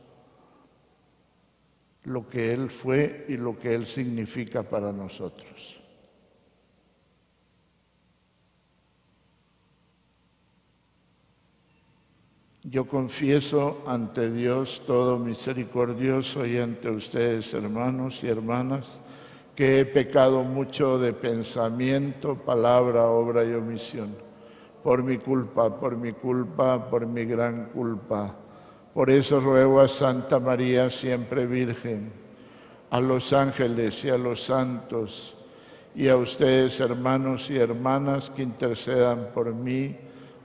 lo 2.06 2.28
que 2.28 2.54
Él 2.54 2.70
fue 2.70 3.26
y 3.28 3.38
lo 3.38 3.58
que 3.58 3.74
Él 3.74 3.86
significa 3.86 4.64
para 4.64 4.92
nosotros. 4.92 5.82
Yo 12.68 12.88
confieso 12.88 13.84
ante 13.86 14.32
Dios 14.32 14.82
todo 14.88 15.20
misericordioso 15.20 16.48
y 16.48 16.58
ante 16.58 16.90
ustedes, 16.90 17.54
hermanos 17.54 18.24
y 18.24 18.28
hermanas, 18.28 19.00
que 19.56 19.80
he 19.80 19.86
pecado 19.86 20.44
mucho 20.44 20.98
de 20.98 21.14
pensamiento, 21.14 22.36
palabra, 22.36 23.06
obra 23.06 23.46
y 23.46 23.54
omisión. 23.54 24.16
Por 24.84 25.04
mi 25.04 25.18
culpa, 25.18 25.80
por 25.80 25.96
mi 25.96 26.14
culpa, 26.14 26.90
por 26.90 27.06
mi 27.06 27.26
gran 27.26 27.66
culpa. 27.70 28.36
Por 28.96 29.10
eso 29.10 29.42
ruego 29.42 29.82
a 29.82 29.90
Santa 29.90 30.40
María, 30.40 30.90
siempre 30.90 31.46
Virgen, 31.46 32.14
a 32.90 33.02
los 33.02 33.34
ángeles 33.34 34.06
y 34.06 34.10
a 34.10 34.18
los 34.18 34.42
santos, 34.46 35.36
y 35.94 36.08
a 36.08 36.16
ustedes, 36.16 36.80
hermanos 36.80 37.50
y 37.50 37.58
hermanas, 37.58 38.30
que 38.30 38.44
intercedan 38.44 39.32
por 39.34 39.54
mí 39.54 39.98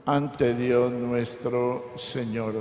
ante 0.05 0.53
Dios 0.53 0.91
nuestro 0.91 1.93
Señor. 1.95 2.55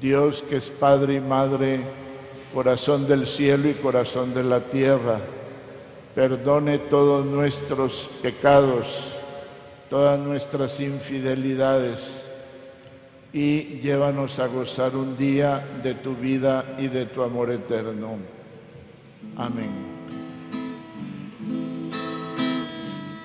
Dios 0.00 0.42
que 0.48 0.56
es 0.56 0.70
Padre 0.70 1.16
y 1.16 1.20
Madre, 1.20 1.80
corazón 2.54 3.06
del 3.06 3.26
cielo 3.26 3.68
y 3.68 3.74
corazón 3.74 4.32
de 4.32 4.42
la 4.42 4.60
tierra, 4.60 5.20
perdone 6.14 6.78
todos 6.78 7.26
nuestros 7.26 8.08
pecados, 8.22 9.12
todas 9.90 10.18
nuestras 10.18 10.80
infidelidades 10.80 12.23
y 13.34 13.80
llévanos 13.82 14.38
a 14.38 14.46
gozar 14.46 14.94
un 14.94 15.18
día 15.18 15.60
de 15.82 15.94
tu 15.94 16.14
vida 16.14 16.76
y 16.78 16.86
de 16.86 17.06
tu 17.06 17.20
amor 17.20 17.50
eterno. 17.50 18.16
Amén. 19.36 19.70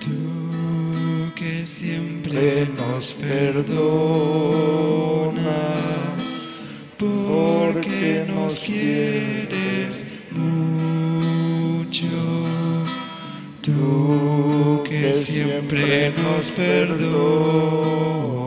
Tú 0.00 1.32
que 1.36 1.64
siempre 1.64 2.66
nos 2.76 3.12
perdonas, 3.12 3.70
porque 6.98 8.24
nos 8.26 8.58
quieres 8.58 10.04
mucho. 10.32 12.08
Tú 13.62 14.82
que 14.82 15.14
siempre 15.14 16.12
nos 16.20 16.50
perdonas, 16.50 18.39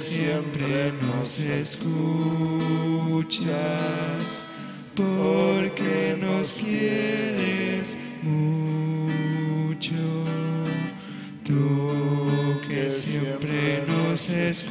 siempre 0.00 0.92
nos 1.02 1.38
escuchas, 1.38 1.84
porque 4.94 6.16
nos 6.18 6.54
quieres 6.54 7.98
mucho. 8.22 9.94
Tú 11.44 11.92
que 12.66 12.90
siempre 12.90 13.84
nos 13.86 14.30
escuchas, 14.30 14.70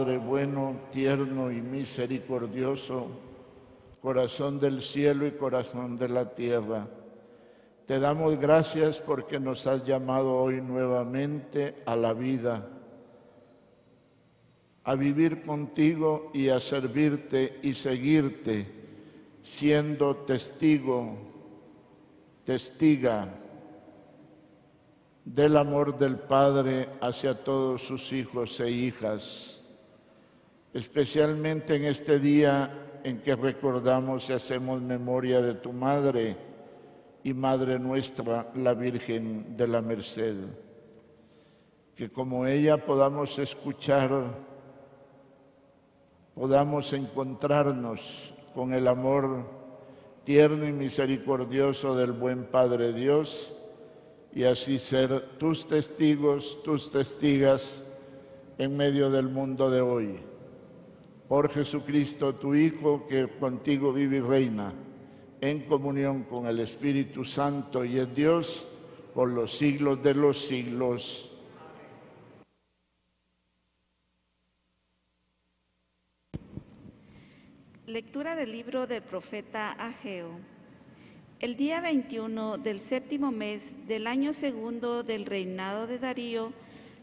Padre 0.00 0.16
bueno, 0.16 0.80
tierno 0.90 1.52
y 1.52 1.60
misericordioso, 1.60 3.08
corazón 4.00 4.58
del 4.58 4.80
cielo 4.80 5.26
y 5.26 5.32
corazón 5.32 5.98
de 5.98 6.08
la 6.08 6.34
tierra, 6.34 6.88
te 7.84 8.00
damos 8.00 8.38
gracias 8.38 8.98
porque 8.98 9.38
nos 9.38 9.66
has 9.66 9.84
llamado 9.84 10.36
hoy 10.36 10.62
nuevamente 10.62 11.82
a 11.84 11.96
la 11.96 12.14
vida, 12.14 12.66
a 14.84 14.94
vivir 14.94 15.42
contigo 15.42 16.30
y 16.32 16.48
a 16.48 16.60
servirte 16.60 17.58
y 17.62 17.74
seguirte, 17.74 18.66
siendo 19.42 20.16
testigo, 20.16 21.14
testiga 22.46 23.28
del 25.26 25.58
amor 25.58 25.98
del 25.98 26.18
Padre 26.18 26.88
hacia 27.02 27.34
todos 27.44 27.82
sus 27.82 28.14
hijos 28.14 28.58
e 28.60 28.70
hijas, 28.70 29.59
especialmente 30.72 31.76
en 31.76 31.84
este 31.84 32.18
día 32.18 33.00
en 33.02 33.20
que 33.20 33.34
recordamos 33.34 34.28
y 34.30 34.34
hacemos 34.34 34.80
memoria 34.80 35.40
de 35.40 35.54
tu 35.54 35.72
Madre 35.72 36.36
y 37.22 37.32
Madre 37.34 37.78
nuestra, 37.78 38.50
la 38.54 38.74
Virgen 38.74 39.56
de 39.56 39.68
la 39.68 39.80
Merced. 39.80 40.36
Que 41.94 42.10
como 42.10 42.46
ella 42.46 42.84
podamos 42.84 43.38
escuchar, 43.38 44.10
podamos 46.34 46.92
encontrarnos 46.92 48.32
con 48.54 48.72
el 48.72 48.88
amor 48.88 49.44
tierno 50.24 50.66
y 50.66 50.72
misericordioso 50.72 51.94
del 51.94 52.12
buen 52.12 52.44
Padre 52.44 52.92
Dios, 52.92 53.52
y 54.32 54.44
así 54.44 54.78
ser 54.78 55.38
tus 55.38 55.66
testigos, 55.66 56.62
tus 56.62 56.90
testigas 56.90 57.82
en 58.58 58.76
medio 58.76 59.10
del 59.10 59.28
mundo 59.28 59.70
de 59.70 59.80
hoy. 59.80 60.29
Por 61.30 61.48
Jesucristo, 61.48 62.34
tu 62.34 62.56
Hijo, 62.56 63.06
que 63.06 63.28
contigo 63.28 63.92
vive 63.92 64.16
y 64.16 64.20
reina, 64.20 64.72
en 65.40 65.60
comunión 65.60 66.24
con 66.24 66.48
el 66.48 66.58
Espíritu 66.58 67.24
Santo 67.24 67.84
y 67.84 68.00
es 68.00 68.12
Dios 68.12 68.66
por 69.14 69.30
los 69.30 69.56
siglos 69.56 70.02
de 70.02 70.14
los 70.14 70.44
siglos. 70.44 71.30
Lectura 77.86 78.34
del 78.34 78.50
libro 78.50 78.88
del 78.88 79.02
profeta 79.02 79.70
Ageo. 79.70 80.32
El 81.38 81.56
día 81.56 81.80
21 81.80 82.58
del 82.58 82.80
séptimo 82.80 83.30
mes 83.30 83.62
del 83.86 84.08
año 84.08 84.32
segundo 84.32 85.04
del 85.04 85.26
reinado 85.26 85.86
de 85.86 86.00
Darío, 86.00 86.52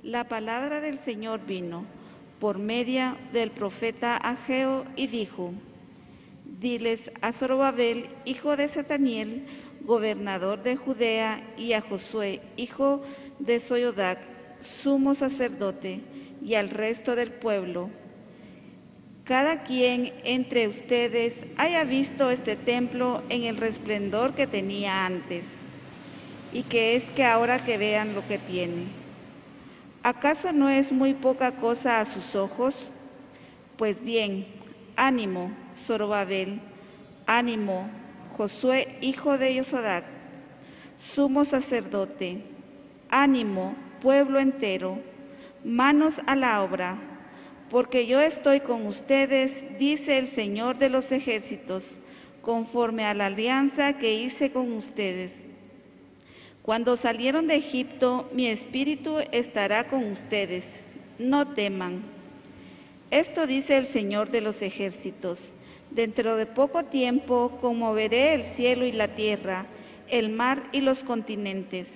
la 0.04 0.28
palabra 0.28 0.82
del 0.82 1.00
Señor 1.00 1.46
vino 1.46 1.86
por 2.39 2.60
medio 2.60 3.17
del 3.34 3.52
profeta 3.52 4.17
Ageo 4.17 4.86
y 4.95 5.08
dijo, 5.08 5.54
Diles 6.60 7.12
a 7.21 7.34
Zorobabel, 7.34 8.10
hijo 8.26 8.58
de 8.58 8.67
Sataniel, 8.69 9.45
gobernador 9.82 10.63
de 10.63 10.76
Judea, 10.76 11.43
y 11.58 11.73
a 11.73 11.82
Josué, 11.82 12.41
hijo 12.56 13.04
de 13.39 13.60
Soyodac, 13.60 14.19
sumo 14.62 15.13
sacerdote, 15.13 16.02
y 16.43 16.56
al 16.56 16.69
resto 16.69 17.15
del 17.15 17.32
pueblo, 17.32 17.89
cada 19.23 19.63
quien 19.63 20.13
entre 20.23 20.67
ustedes 20.67 21.43
haya 21.58 21.84
visto 21.84 22.32
este 22.32 22.56
templo 22.56 23.23
en 23.30 23.43
el 23.43 23.58
resplendor 23.58 24.34
que 24.34 24.47
tenía 24.47 25.06
antes, 25.06 25.45
y 26.54 26.63
que 26.63 26.95
es 26.95 27.04
que 27.12 27.26
ahora 27.26 27.63
que 27.63 27.78
vean 27.78 28.15
lo 28.15 28.26
que 28.28 28.38
tiene. 28.38 29.07
¿Acaso 30.08 30.54
no 30.54 30.70
es 30.70 30.93
muy 30.93 31.13
poca 31.13 31.58
cosa 31.58 32.00
a 32.00 32.06
sus 32.06 32.34
ojos? 32.34 32.74
Pues 33.76 34.02
bien, 34.02 34.48
ánimo, 34.96 35.52
Zorobabel, 35.76 36.62
ánimo, 37.26 37.89
Josué, 38.38 38.98
hijo 39.02 39.38
de 39.38 39.56
Yosodac, 39.56 40.06
sumo 40.98 41.43
sacerdote, 41.43 42.41
ánimo, 43.10 43.76
pueblo 44.02 44.39
entero, 44.39 44.98
manos 45.65 46.22
a 46.26 46.38
la 46.38 46.63
obra 46.63 46.96
porque 47.70 48.08
yo 48.08 48.22
estoy 48.22 48.62
con 48.62 48.86
ustedes, 48.86 49.78
dice 49.78 50.17
el 50.17 50.30
Señor 50.30 50.78
de 50.78 50.88
los 50.88 51.12
ejércitos, 51.12 51.84
conforme 52.41 53.04
a 53.04 53.13
la 53.13 53.26
alianza 53.26 53.98
que 53.98 54.13
hice 54.13 54.54
con 54.54 54.72
ustedes. 54.72 55.41
Cuando 56.67 56.97
salieron 56.97 57.47
de 57.47 57.56
Egipto, 57.56 58.30
mi 58.34 58.47
espíritu 58.47 59.19
estará 59.32 59.88
con 59.88 60.03
ustedes. 60.03 60.65
No 61.17 61.47
teman. 61.53 62.03
Esto 63.10 63.47
dice 63.47 63.77
el 63.77 63.88
Señor 63.88 64.32
de 64.32 64.41
los 64.41 64.62
ejércitos. 64.62 65.39
Dentro 65.91 66.36
de 66.36 66.45
poco 66.45 66.84
tiempo 66.84 67.58
conmoveré 67.62 68.34
el 68.34 68.43
cielo 68.43 68.86
y 68.86 68.91
la 68.91 69.15
tierra, 69.15 69.65
el 70.10 70.27
mar 70.27 70.67
y 70.73 70.82
los 70.82 71.06
continentes. 71.06 71.88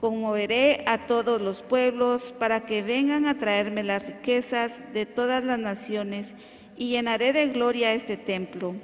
Conmoveré 0.00 0.82
a 0.86 1.06
todos 1.06 1.40
los 1.40 1.62
pueblos 1.62 2.34
para 2.40 2.66
que 2.66 2.82
vengan 2.82 3.24
a 3.24 3.38
traerme 3.38 3.84
las 3.84 4.04
riquezas 4.04 4.72
de 4.92 5.06
todas 5.06 5.44
las 5.44 5.60
naciones 5.60 6.26
y 6.76 6.88
llenaré 6.88 7.32
de 7.32 7.50
gloria 7.50 7.94
este 7.94 8.16
templo. 8.16 8.74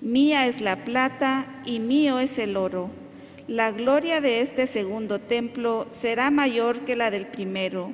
Mía 0.00 0.46
es 0.46 0.62
la 0.62 0.86
plata 0.86 1.60
y 1.66 1.80
mío 1.80 2.18
es 2.18 2.38
el 2.38 2.56
oro. 2.56 3.03
La 3.46 3.72
gloria 3.72 4.22
de 4.22 4.40
este 4.40 4.66
segundo 4.66 5.18
templo 5.18 5.86
será 6.00 6.30
mayor 6.30 6.86
que 6.86 6.96
la 6.96 7.10
del 7.10 7.26
primero, 7.26 7.92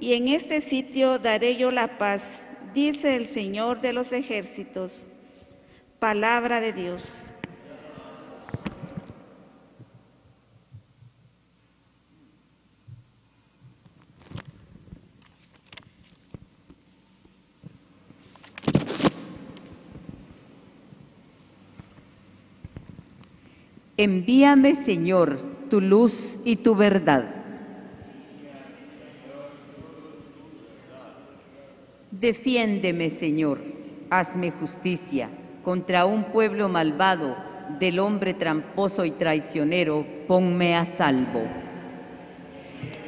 y 0.00 0.14
en 0.14 0.26
este 0.26 0.60
sitio 0.60 1.20
daré 1.20 1.54
yo 1.54 1.70
la 1.70 1.98
paz, 1.98 2.22
dice 2.74 3.14
el 3.14 3.26
Señor 3.26 3.80
de 3.80 3.92
los 3.92 4.10
ejércitos. 4.10 5.06
Palabra 6.00 6.60
de 6.60 6.72
Dios. 6.72 7.27
Envíame, 24.00 24.76
Señor, 24.76 25.40
tu 25.68 25.80
luz 25.80 26.38
y 26.44 26.54
tu 26.54 26.76
verdad. 26.76 27.34
Defiéndeme, 32.12 33.10
Señor, 33.10 33.58
hazme 34.08 34.52
justicia 34.52 35.30
contra 35.64 36.06
un 36.06 36.26
pueblo 36.26 36.68
malvado, 36.68 37.36
del 37.80 37.98
hombre 37.98 38.34
tramposo 38.34 39.04
y 39.04 39.10
traicionero, 39.10 40.06
ponme 40.28 40.76
a 40.76 40.86
salvo. 40.86 41.42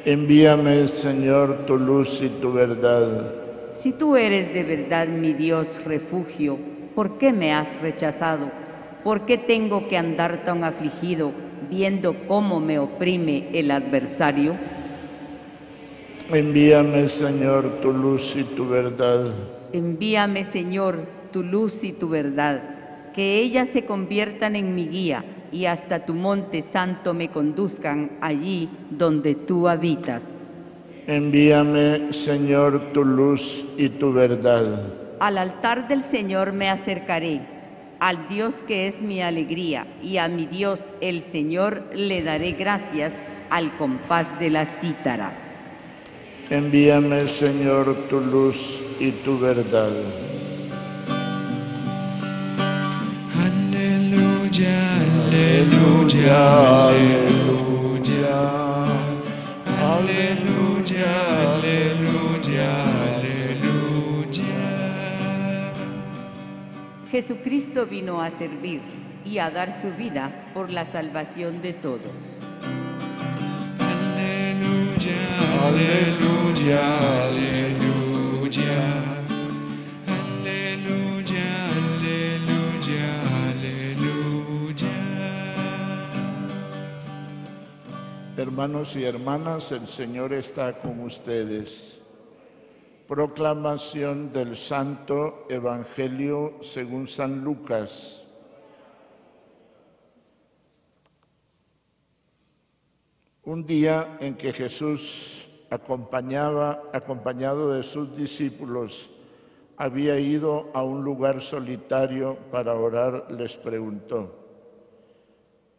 Envíame, 0.03 0.89
Señor, 0.89 1.65
tu 1.65 1.77
luz 1.77 2.21
y 2.21 2.27
tu 2.27 2.51
verdad. 2.51 3.33
Si 3.79 3.93
tú 3.93 4.17
eres 4.17 4.53
de 4.53 4.63
verdad 4.63 5.07
mi 5.07 5.31
Dios 5.31 5.67
refugio, 5.85 6.59
¿por 6.93 7.17
qué 7.17 7.31
me 7.31 7.53
has 7.53 7.79
rechazado? 7.79 8.60
¿Por 9.03 9.25
qué 9.25 9.37
tengo 9.37 9.87
que 9.87 9.97
andar 9.97 10.45
tan 10.45 10.63
afligido 10.63 11.31
viendo 11.69 12.15
cómo 12.27 12.59
me 12.59 12.77
oprime 12.77 13.47
el 13.53 13.71
adversario? 13.71 14.55
Envíame, 16.29 17.09
Señor, 17.09 17.81
tu 17.81 17.91
luz 17.91 18.35
y 18.35 18.43
tu 18.43 18.67
verdad. 18.69 19.33
Envíame, 19.73 20.45
Señor, 20.45 21.07
tu 21.31 21.43
luz 21.43 21.83
y 21.83 21.93
tu 21.93 22.09
verdad, 22.09 22.61
que 23.13 23.39
ellas 23.39 23.69
se 23.69 23.85
conviertan 23.85 24.55
en 24.55 24.75
mi 24.75 24.87
guía 24.87 25.25
y 25.51 25.65
hasta 25.65 26.05
tu 26.05 26.13
monte 26.13 26.61
santo 26.61 27.13
me 27.13 27.29
conduzcan 27.29 28.11
allí 28.21 28.69
donde 28.89 29.35
tú 29.35 29.67
habitas. 29.67 30.53
Envíame, 31.07 32.13
Señor, 32.13 32.93
tu 32.93 33.03
luz 33.03 33.65
y 33.77 33.89
tu 33.89 34.13
verdad. 34.13 34.93
Al 35.19 35.37
altar 35.37 35.87
del 35.87 36.03
Señor 36.03 36.53
me 36.53 36.69
acercaré, 36.69 37.41
al 38.01 38.27
Dios 38.27 38.55
que 38.67 38.87
es 38.87 38.99
mi 38.99 39.21
alegría, 39.21 39.85
y 40.01 40.17
a 40.17 40.27
mi 40.27 40.47
Dios 40.47 40.79
el 41.01 41.21
Señor 41.21 41.83
le 41.93 42.23
daré 42.23 42.53
gracias 42.53 43.13
al 43.51 43.77
compás 43.77 44.39
de 44.39 44.49
la 44.49 44.65
cítara. 44.65 45.31
Envíame, 46.49 47.27
Señor, 47.27 47.95
tu 48.09 48.19
luz 48.19 48.81
y 48.99 49.11
tu 49.11 49.39
verdad. 49.39 49.91
Aleluya, 53.45 54.79
aleluya, 55.27 56.87
aleluya. 56.87 57.71
Aleluya, 59.79 61.05
aleluya, 61.53 62.00
Jesucristo 67.11 67.85
vino 67.87 68.21
a 68.21 68.31
servir 68.31 68.79
y 69.25 69.39
a 69.39 69.49
dar 69.51 69.81
su 69.81 69.91
vida 69.91 70.31
por 70.53 70.71
la 70.71 70.85
salvación 70.85 71.61
de 71.61 71.73
todos. 71.73 71.99
Aleluya, 73.81 75.19
aleluya, 75.67 76.79
aleluya. 77.27 78.77
Aleluya, 80.07 81.47
aleluya, 81.99 83.05
aleluya. 83.51 84.87
Hermanos 88.37 88.95
y 88.95 89.03
hermanas, 89.03 89.73
el 89.73 89.85
Señor 89.85 90.31
está 90.31 90.79
con 90.79 91.01
ustedes. 91.01 92.00
Proclamación 93.11 94.31
del 94.31 94.55
Santo 94.55 95.45
Evangelio 95.49 96.59
según 96.61 97.09
San 97.09 97.43
Lucas. 97.43 98.23
Un 103.43 103.65
día 103.65 104.15
en 104.21 104.35
que 104.35 104.53
Jesús 104.53 105.45
acompañaba, 105.69 106.83
acompañado 106.93 107.73
de 107.73 107.83
sus 107.83 108.15
discípulos, 108.15 109.09
había 109.75 110.17
ido 110.17 110.71
a 110.73 110.81
un 110.81 111.03
lugar 111.03 111.41
solitario 111.41 112.37
para 112.49 112.75
orar, 112.75 113.29
les 113.29 113.57
preguntó, 113.57 114.33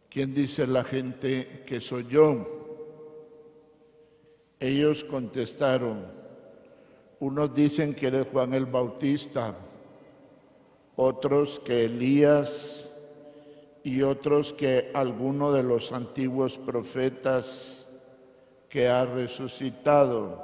¿quién 0.07 0.35
dice 0.35 0.67
la 0.67 0.83
gente 0.83 1.63
que 1.65 1.81
soy 1.81 2.05
yo? 2.05 2.45
Ellos 4.59 5.03
contestaron, 5.03 6.21
unos 7.23 7.55
dicen 7.55 7.95
que 7.95 8.07
eres 8.07 8.27
Juan 8.33 8.53
el 8.53 8.65
Bautista, 8.65 9.55
otros 10.97 11.57
que 11.59 11.85
Elías 11.85 12.89
y 13.81 14.01
otros 14.01 14.51
que 14.51 14.91
alguno 14.93 15.53
de 15.53 15.63
los 15.63 15.93
antiguos 15.93 16.57
profetas 16.57 17.87
que 18.67 18.89
ha 18.89 19.05
resucitado. 19.05 20.37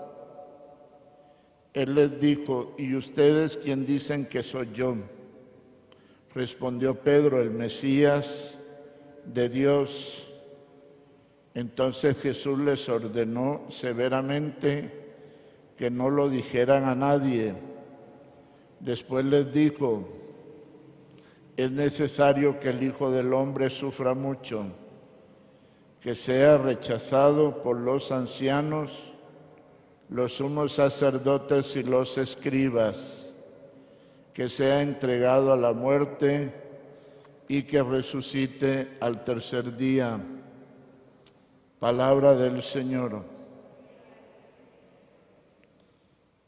Él 1.74 1.96
les 1.96 2.18
dijo, 2.18 2.76
¿y 2.78 2.96
ustedes 2.96 3.58
quién 3.58 3.86
dicen 3.86 4.26
que 4.26 4.42
soy 4.42 4.70
yo? 4.74 4.96
Respondió 6.34 6.96
Pedro, 6.96 7.42
el 7.42 7.52
Mesías 7.52 8.58
de 9.26 9.50
Dios. 9.50 10.32
Entonces 11.54 12.22
Jesús 12.22 12.58
les 12.60 12.88
ordenó 12.88 13.66
severamente 13.68 14.99
que 15.80 15.90
no 15.90 16.10
lo 16.10 16.28
dijeran 16.28 16.90
a 16.90 16.94
nadie. 16.94 17.54
Después 18.82 19.24
les 19.24 19.50
dijo, 19.54 20.04
es 21.56 21.72
necesario 21.72 22.60
que 22.60 22.72
el 22.72 22.84
Hijo 22.84 23.10
del 23.10 23.34
Hombre 23.34 23.70
sufra 23.70 24.14
mucho, 24.14 24.66
que 26.02 26.16
sea 26.16 26.58
rechazado 26.58 27.64
por 27.64 27.78
los 27.78 28.12
ancianos, 28.12 29.14
los 30.10 30.34
sumos 30.34 30.74
sacerdotes 30.74 31.74
y 31.78 31.84
los 31.84 32.18
escribas, 32.18 33.34
que 34.34 34.50
sea 34.50 34.82
entregado 34.82 35.54
a 35.54 35.56
la 35.56 35.72
muerte 35.72 36.54
y 37.48 37.64
que 37.64 37.82
resucite 37.82 38.98
al 39.00 39.24
tercer 39.24 39.78
día. 39.78 40.20
Palabra 41.80 42.36
del 42.36 42.62
Señor. 42.62 43.29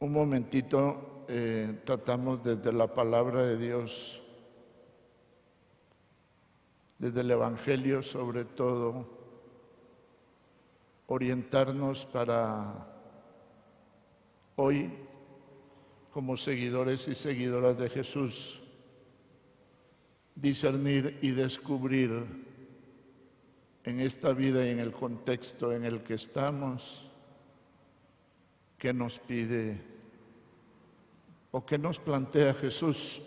Un 0.02 0.14
momentito 0.14 1.26
eh, 1.28 1.80
tratamos 1.86 2.44
desde 2.44 2.74
la 2.74 2.92
palabra 2.92 3.44
de 3.44 3.56
Dios 3.56 4.20
desde 6.98 7.22
el 7.22 7.30
Evangelio 7.30 8.02
sobre 8.02 8.46
todo, 8.46 9.08
orientarnos 11.06 12.08
para 12.08 12.88
hoy, 14.56 14.92
como 16.12 16.36
seguidores 16.36 17.08
y 17.08 17.14
seguidoras 17.14 17.78
de 17.78 17.88
Jesús, 17.88 18.60
discernir 20.34 21.20
y 21.22 21.30
descubrir 21.30 22.26
en 23.84 24.00
esta 24.00 24.34
vida 24.34 24.66
y 24.66 24.70
en 24.70 24.80
el 24.80 24.94
contexto 24.94 25.72
en 25.72 25.86
el 25.86 26.02
que 26.02 26.16
estamos, 26.16 27.08
qué 28.80 28.94
nos 28.94 29.20
pide 29.20 29.91
o 31.52 31.66
qué 31.66 31.78
nos 31.78 32.00
plantea 32.00 32.54
Jesús. 32.54 33.22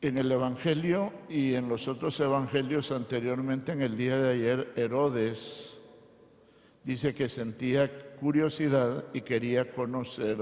En 0.00 0.18
el 0.18 0.32
Evangelio 0.32 1.12
y 1.28 1.54
en 1.54 1.68
los 1.68 1.86
otros 1.86 2.18
evangelios 2.20 2.90
anteriormente, 2.90 3.72
en 3.72 3.82
el 3.82 3.96
día 3.96 4.18
de 4.18 4.32
ayer, 4.32 4.72
Herodes 4.74 5.76
dice 6.84 7.14
que 7.14 7.28
sentía 7.28 8.16
curiosidad 8.16 9.04
y 9.12 9.20
quería 9.20 9.70
conocer 9.72 10.38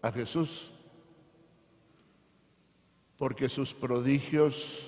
a 0.00 0.12
Jesús, 0.12 0.70
porque 3.18 3.48
sus 3.48 3.74
prodigios 3.74 4.86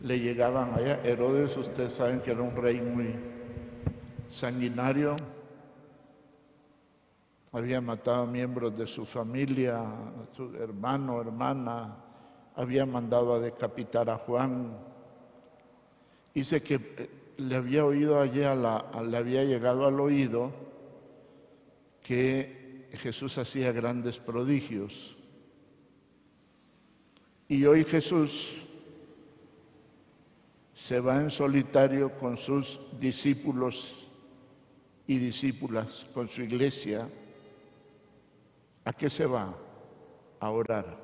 le 0.00 0.18
llegaban 0.18 0.72
allá. 0.72 1.02
Herodes, 1.04 1.56
ustedes 1.56 1.92
saben 1.92 2.20
que 2.20 2.30
era 2.30 2.42
un 2.42 2.56
rey 2.56 2.80
muy 2.80 3.14
sanguinario, 4.30 5.16
había 7.52 7.80
matado 7.80 8.22
a 8.22 8.26
miembros 8.26 8.76
de 8.76 8.86
su 8.86 9.06
familia, 9.06 9.82
su 10.32 10.54
hermano, 10.56 11.20
hermana, 11.20 11.96
había 12.54 12.84
mandado 12.84 13.34
a 13.34 13.38
decapitar 13.38 14.10
a 14.10 14.16
Juan. 14.16 14.76
Dice 16.34 16.62
que 16.62 16.74
eh, 16.74 17.10
le 17.38 17.56
había 17.56 17.84
oído 17.84 18.20
allá, 18.20 18.54
le 18.54 19.16
había 19.16 19.44
llegado 19.44 19.86
al 19.86 19.98
oído 20.00 20.52
que 22.02 22.88
Jesús 22.94 23.38
hacía 23.38 23.72
grandes 23.72 24.18
prodigios. 24.18 25.16
Y 27.48 27.64
hoy 27.64 27.84
Jesús 27.84 28.56
se 30.74 31.00
va 31.00 31.20
en 31.20 31.30
solitario 31.30 32.16
con 32.18 32.36
sus 32.36 32.80
discípulos 33.00 34.08
y 35.06 35.18
discípulas, 35.18 36.06
con 36.12 36.28
su 36.28 36.42
iglesia. 36.42 37.08
¿A 38.88 38.94
qué 38.94 39.10
se 39.10 39.26
va? 39.26 39.54
A 40.40 40.50
orar. 40.50 40.96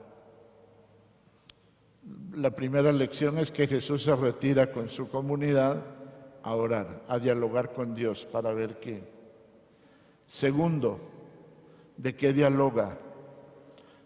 La 2.32 2.50
primera 2.50 2.90
lección 2.90 3.36
es 3.38 3.50
que 3.50 3.66
Jesús 3.66 4.04
se 4.04 4.16
retira 4.16 4.72
con 4.72 4.88
su 4.88 5.10
comunidad 5.10 5.84
a 6.42 6.54
orar, 6.54 7.02
a 7.08 7.18
dialogar 7.18 7.74
con 7.74 7.94
Dios 7.94 8.24
para 8.24 8.54
ver 8.54 8.80
qué. 8.80 9.02
Segundo, 10.26 10.98
¿de 11.98 12.16
qué 12.16 12.32
dialoga? 12.32 12.96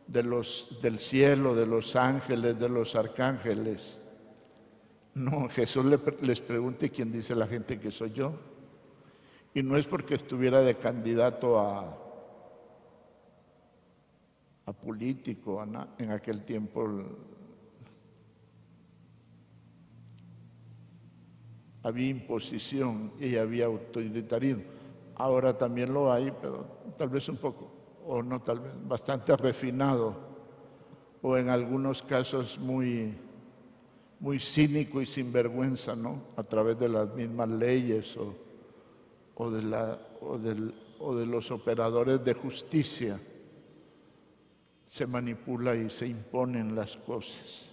De 0.08 0.24
los, 0.24 0.78
del 0.82 0.98
cielo, 0.98 1.54
de 1.54 1.66
los 1.66 1.94
ángeles, 1.94 2.58
de 2.58 2.68
los 2.68 2.96
arcángeles. 2.96 4.00
No, 5.14 5.48
Jesús 5.50 5.86
les 6.20 6.40
pregunte 6.40 6.90
quién 6.90 7.12
dice 7.12 7.32
la 7.36 7.46
gente 7.46 7.78
que 7.78 7.92
soy 7.92 8.10
yo. 8.10 8.32
Y 9.54 9.62
no 9.62 9.76
es 9.76 9.86
porque 9.86 10.14
estuviera 10.14 10.62
de 10.62 10.74
candidato 10.74 11.60
a, 11.60 12.07
a 14.68 14.72
político 14.72 15.64
en 15.98 16.10
aquel 16.10 16.42
tiempo. 16.44 16.86
Había 21.82 22.08
imposición 22.08 23.12
y 23.18 23.36
había 23.36 23.64
autoritarismo. 23.66 24.64
Ahora 25.14 25.56
también 25.56 25.94
lo 25.94 26.12
hay, 26.12 26.32
pero 26.42 26.66
tal 26.98 27.08
vez 27.08 27.28
un 27.28 27.38
poco, 27.38 27.70
o 28.06 28.22
no 28.22 28.40
tal 28.42 28.60
vez, 28.60 28.72
bastante 28.86 29.34
refinado, 29.36 30.14
o 31.22 31.36
en 31.36 31.48
algunos 31.48 32.02
casos 32.02 32.58
muy, 32.58 33.14
muy 34.20 34.38
cínico 34.38 35.00
y 35.00 35.06
sinvergüenza, 35.06 35.96
¿no? 35.96 36.22
A 36.36 36.42
través 36.42 36.78
de 36.78 36.88
las 36.88 37.14
mismas 37.14 37.48
leyes 37.48 38.16
o 38.16 38.48
o 39.38 39.50
de, 39.50 39.62
la, 39.62 39.98
o, 40.20 40.36
del, 40.36 40.74
o 40.98 41.14
de 41.14 41.24
los 41.24 41.50
operadores 41.50 42.24
de 42.24 42.34
justicia 42.34 43.20
se 44.88 45.06
manipula 45.06 45.74
y 45.76 45.90
se 45.90 46.06
imponen 46.06 46.74
las 46.74 46.96
cosas. 46.96 47.68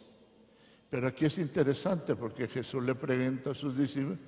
Pero 0.89 1.08
aquí 1.08 1.25
es 1.25 1.38
interesante 1.38 2.15
porque 2.15 2.47
Jesús 2.47 2.84
le 2.84 2.93
pregunta 2.93 3.51
a 3.51 3.56
sus 3.56 3.75
discípulos, 3.75 4.19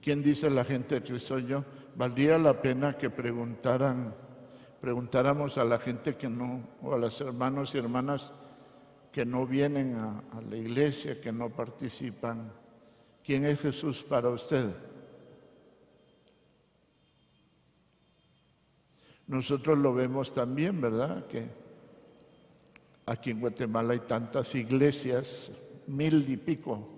¿quién 0.00 0.22
dice 0.22 0.50
la 0.50 0.64
gente 0.64 1.02
que 1.02 1.18
soy 1.18 1.46
yo? 1.46 1.62
Valdría 1.94 2.38
la 2.38 2.60
pena 2.60 2.96
que 2.96 3.10
preguntaran, 3.10 4.14
preguntáramos 4.80 5.58
a 5.58 5.64
la 5.64 5.78
gente 5.78 6.16
que 6.16 6.28
no, 6.28 6.68
o 6.80 6.94
a 6.94 6.98
los 6.98 7.20
hermanos 7.20 7.74
y 7.74 7.78
hermanas 7.78 8.32
que 9.12 9.26
no 9.26 9.46
vienen 9.46 9.94
a, 9.96 10.22
a 10.32 10.40
la 10.40 10.56
iglesia, 10.56 11.20
que 11.20 11.32
no 11.32 11.50
participan, 11.50 12.50
¿quién 13.22 13.44
es 13.44 13.60
Jesús 13.60 14.02
para 14.02 14.30
usted? 14.30 14.70
Nosotros 19.26 19.78
lo 19.78 19.92
vemos 19.92 20.32
también, 20.32 20.80
¿verdad? 20.80 21.26
Que 21.26 21.61
aquí 23.06 23.30
en 23.30 23.40
Guatemala 23.40 23.94
hay 23.94 24.00
tantas 24.00 24.54
iglesias, 24.54 25.50
mil 25.86 26.28
y 26.28 26.36
pico 26.36 26.92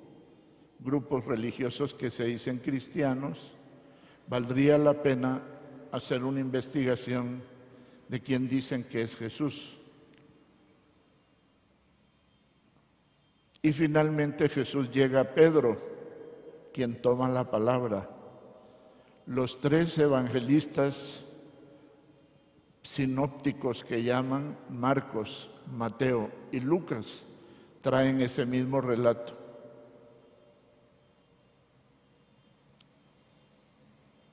grupos 0.84 1.24
religiosos 1.24 1.94
que 1.94 2.10
se 2.10 2.24
dicen 2.24 2.58
cristianos. 2.58 3.52
Valdría 4.28 4.78
la 4.78 5.02
pena 5.02 5.42
hacer 5.90 6.22
una 6.22 6.40
investigación 6.40 7.42
de 8.08 8.20
quién 8.20 8.48
dicen 8.48 8.84
que 8.84 9.02
es 9.02 9.16
Jesús. 9.16 9.78
Y 13.62 13.72
finalmente 13.72 14.48
Jesús 14.50 14.90
llega 14.90 15.20
a 15.20 15.34
Pedro, 15.34 15.78
quien 16.72 17.00
toma 17.00 17.28
la 17.30 17.50
palabra. 17.50 18.10
Los 19.26 19.58
tres 19.58 19.96
evangelistas 19.96 21.23
sinópticos 22.84 23.82
que 23.82 24.02
llaman 24.02 24.56
Marcos, 24.68 25.50
Mateo 25.72 26.30
y 26.52 26.60
Lucas 26.60 27.22
traen 27.80 28.20
ese 28.20 28.46
mismo 28.46 28.80
relato. 28.80 29.32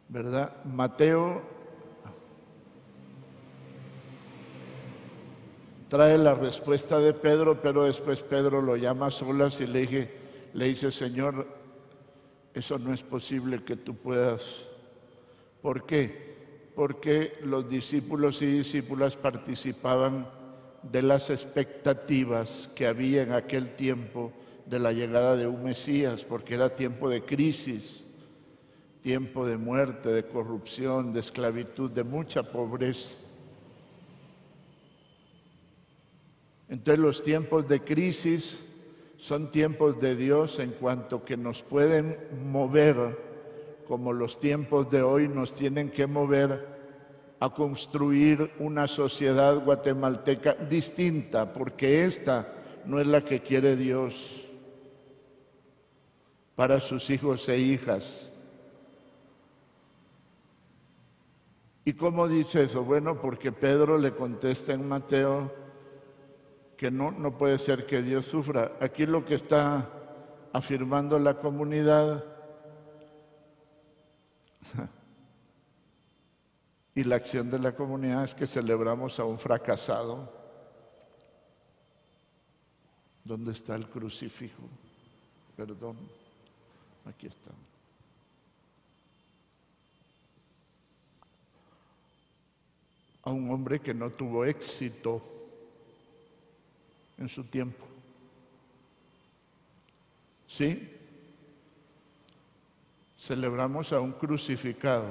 ¿Verdad? 0.10 0.64
Mateo 0.66 1.42
trae 5.88 6.18
la 6.18 6.36
respuesta 6.36 7.00
de 7.00 7.14
Pedro, 7.14 7.62
pero 7.62 7.86
después 7.86 8.22
Pedro 8.22 8.62
lo 8.62 8.76
llama 8.76 9.08
a 9.08 9.12
solas 9.12 9.60
y 9.62 9.68
le, 9.68 9.80
dije, 9.80 10.18
le 10.54 10.68
dice, 10.68 10.92
Señor, 10.92 11.48
eso 12.54 12.78
no 12.78 12.94
es 12.94 13.04
posible 13.04 13.64
que 13.64 13.78
tú 13.78 13.96
puedas. 13.96 14.68
¿Por 15.62 15.86
qué? 15.86 16.31
Porque 16.76 17.34
los 17.44 17.70
discípulos 17.70 18.42
y 18.42 18.46
discípulas 18.46 19.18
participaban 19.18 20.28
de 20.84 21.02
las 21.02 21.30
expectativas 21.30 22.70
que 22.76 22.88
había 22.88 23.24
en 23.24 23.34
aquel 23.34 23.76
tiempo 23.76 24.32
de 24.66 24.80
la 24.80 24.92
llegada 24.92 25.36
de 25.36 25.48
un 25.48 25.64
Mesías, 25.64 26.24
porque 26.24 26.56
era 26.56 26.76
tiempo 26.76 27.10
de 27.10 27.24
crisis, 27.24 28.06
tiempo 29.02 29.46
de 29.46 29.58
muerte, 29.58 30.10
de 30.10 30.26
corrupción, 30.26 31.14
de 31.14 31.20
esclavitud, 31.20 31.92
de 31.92 32.04
mucha 32.04 32.44
pobreza. 32.44 33.16
Entonces 36.70 37.00
los 37.00 37.24
tiempos 37.24 37.68
de 37.68 37.82
crisis 37.82 38.64
son 39.18 39.52
tiempos 39.52 40.00
de 40.00 40.16
Dios 40.16 40.58
en 40.60 40.72
cuanto 40.72 41.26
que 41.26 41.36
nos 41.36 41.62
pueden 41.62 42.18
mover 42.50 43.31
como 43.88 44.14
los 44.14 44.40
tiempos 44.40 44.90
de 44.90 45.02
hoy 45.02 45.28
nos 45.28 45.56
tienen 45.56 45.90
que 45.90 46.08
mover 46.08 46.68
a 47.40 47.50
construir 47.50 48.52
una 48.60 48.88
sociedad 48.88 49.64
guatemalteca 49.64 50.54
distinta, 50.54 51.52
porque 51.52 52.06
esta 52.06 52.54
no 52.86 53.00
es 53.00 53.08
la 53.08 53.24
que 53.24 53.42
quiere 53.42 53.76
Dios 53.76 54.46
para 56.56 56.80
sus 56.80 57.10
hijos 57.10 57.50
e 57.50 57.58
hijas. 57.58 58.30
¿Y 61.84 61.94
cómo 61.94 62.28
dice 62.28 62.64
eso? 62.64 62.84
Bueno, 62.84 63.20
porque 63.20 63.52
Pedro 63.52 63.98
le 63.98 64.14
contesta 64.14 64.74
en 64.74 64.88
Mateo 64.88 65.52
que 66.78 66.92
no, 66.92 67.12
no 67.12 67.38
puede 67.38 67.58
ser 67.58 67.88
que 67.88 68.04
Dios 68.04 68.26
sufra. 68.26 68.74
Aquí 68.80 69.08
lo 69.08 69.26
que 69.26 69.34
está 69.36 69.90
afirmando 70.54 71.18
la 71.18 71.40
comunidad 71.40 72.24
y 76.96 77.04
la 77.04 77.16
acción 77.16 77.50
de 77.50 77.60
la 77.60 77.76
comunidad 77.76 78.24
es 78.24 78.36
que 78.36 78.48
celebramos 78.48 79.20
a 79.20 79.26
un 79.26 79.38
fracasado. 79.38 80.30
¿Dónde 83.24 83.52
está 83.52 83.76
el 83.76 83.88
crucifijo? 83.88 84.64
Perdón, 85.56 85.96
aquí 87.06 87.28
está. 87.28 87.52
A 93.24 93.32
un 93.32 93.52
hombre 93.52 93.80
que 93.80 93.94
no 93.94 94.10
tuvo 94.10 94.46
éxito 94.46 95.22
en 97.20 97.30
su 97.30 97.44
tiempo. 97.44 97.86
¿Sí? 100.48 101.01
Celebramos 103.22 103.94
a 103.94 104.00
un 104.00 104.14
crucificado, 104.14 105.06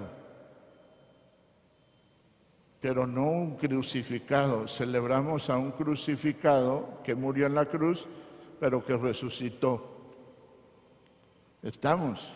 pero 2.81 3.07
no 3.07 3.23
un 3.23 3.57
crucificado, 3.57 4.67
celebramos 4.67 5.49
a 5.49 5.57
un 5.57 5.71
crucificado 5.71 6.99
que 7.05 7.15
murió 7.15 7.47
en 7.47 7.55
la 7.55 7.67
cruz, 7.67 8.07
pero 8.59 8.85
que 8.85 8.97
resucitó. 8.97 9.97
Estamos. 11.63 12.29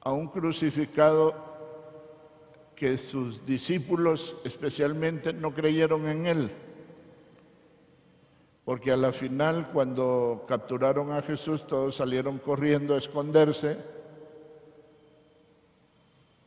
A 0.00 0.10
un 0.10 0.26
crucificado 0.26 1.36
que 2.74 2.98
sus 2.98 3.46
discípulos 3.46 4.36
especialmente 4.42 5.32
no 5.32 5.54
creyeron 5.54 6.08
en 6.08 6.26
él. 6.26 6.61
Porque 8.64 8.92
a 8.92 8.96
la 8.96 9.12
final, 9.12 9.70
cuando 9.72 10.44
capturaron 10.46 11.12
a 11.12 11.22
Jesús, 11.22 11.66
todos 11.66 11.96
salieron 11.96 12.38
corriendo 12.38 12.94
a 12.94 12.98
esconderse, 12.98 13.76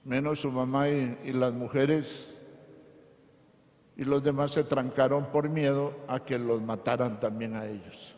menos 0.05 0.39
su 0.39 0.51
mamá 0.51 0.87
y, 0.87 1.33
las 1.33 1.51
mujeres, 1.51 2.27
y 3.97 4.05
los 4.05 4.23
demás 4.23 4.51
se 4.51 4.63
trancaron 4.63 5.25
por 5.25 5.49
miedo 5.49 5.93
a 6.07 6.23
que 6.23 6.39
los 6.39 6.61
mataran 6.61 7.19
también 7.19 7.55
a 7.55 7.65
ellos. 7.65 8.13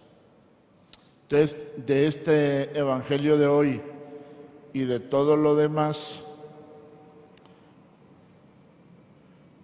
Entonces, 1.24 1.58
de 1.78 2.08
este 2.08 2.78
Evangelio 2.78 3.38
de 3.38 3.48
hoy 3.48 3.82
y 4.74 4.82
de 4.82 5.00
todo 5.00 5.36
lo 5.36 5.56
demás, 5.56 6.22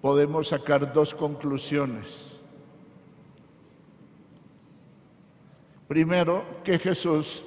podemos 0.02 0.48
sacar 0.50 0.92
dos 0.92 1.14
conclusiones. 1.14 2.33
Primero, 5.94 6.44
que 6.64 6.80
Jesús 6.80 7.44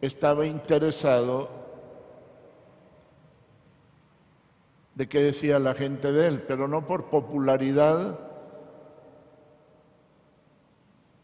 estaba 0.00 0.46
interesado 0.46 1.50
de 4.94 5.08
qué 5.08 5.18
decía 5.18 5.58
la 5.58 5.74
gente 5.74 6.12
de 6.12 6.28
él, 6.28 6.42
pero 6.42 6.68
no 6.68 6.86
por 6.86 7.06
popularidad, 7.06 8.20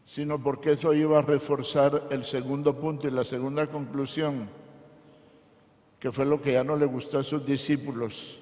sino 0.03 0.43
porque 0.43 0.71
eso 0.71 0.93
iba 0.93 1.19
a 1.19 1.21
reforzar 1.21 2.09
el 2.11 2.25
segundo 2.25 2.77
punto 2.77 3.07
y 3.07 3.11
la 3.11 3.23
segunda 3.23 3.67
conclusión, 3.67 4.49
que 5.97 6.11
fue 6.11 6.25
lo 6.25 6.41
que 6.41 6.51
ya 6.51 6.65
no 6.65 6.75
le 6.75 6.87
gustó 6.87 7.19
a 7.19 7.23
sus 7.23 7.45
discípulos. 7.45 8.37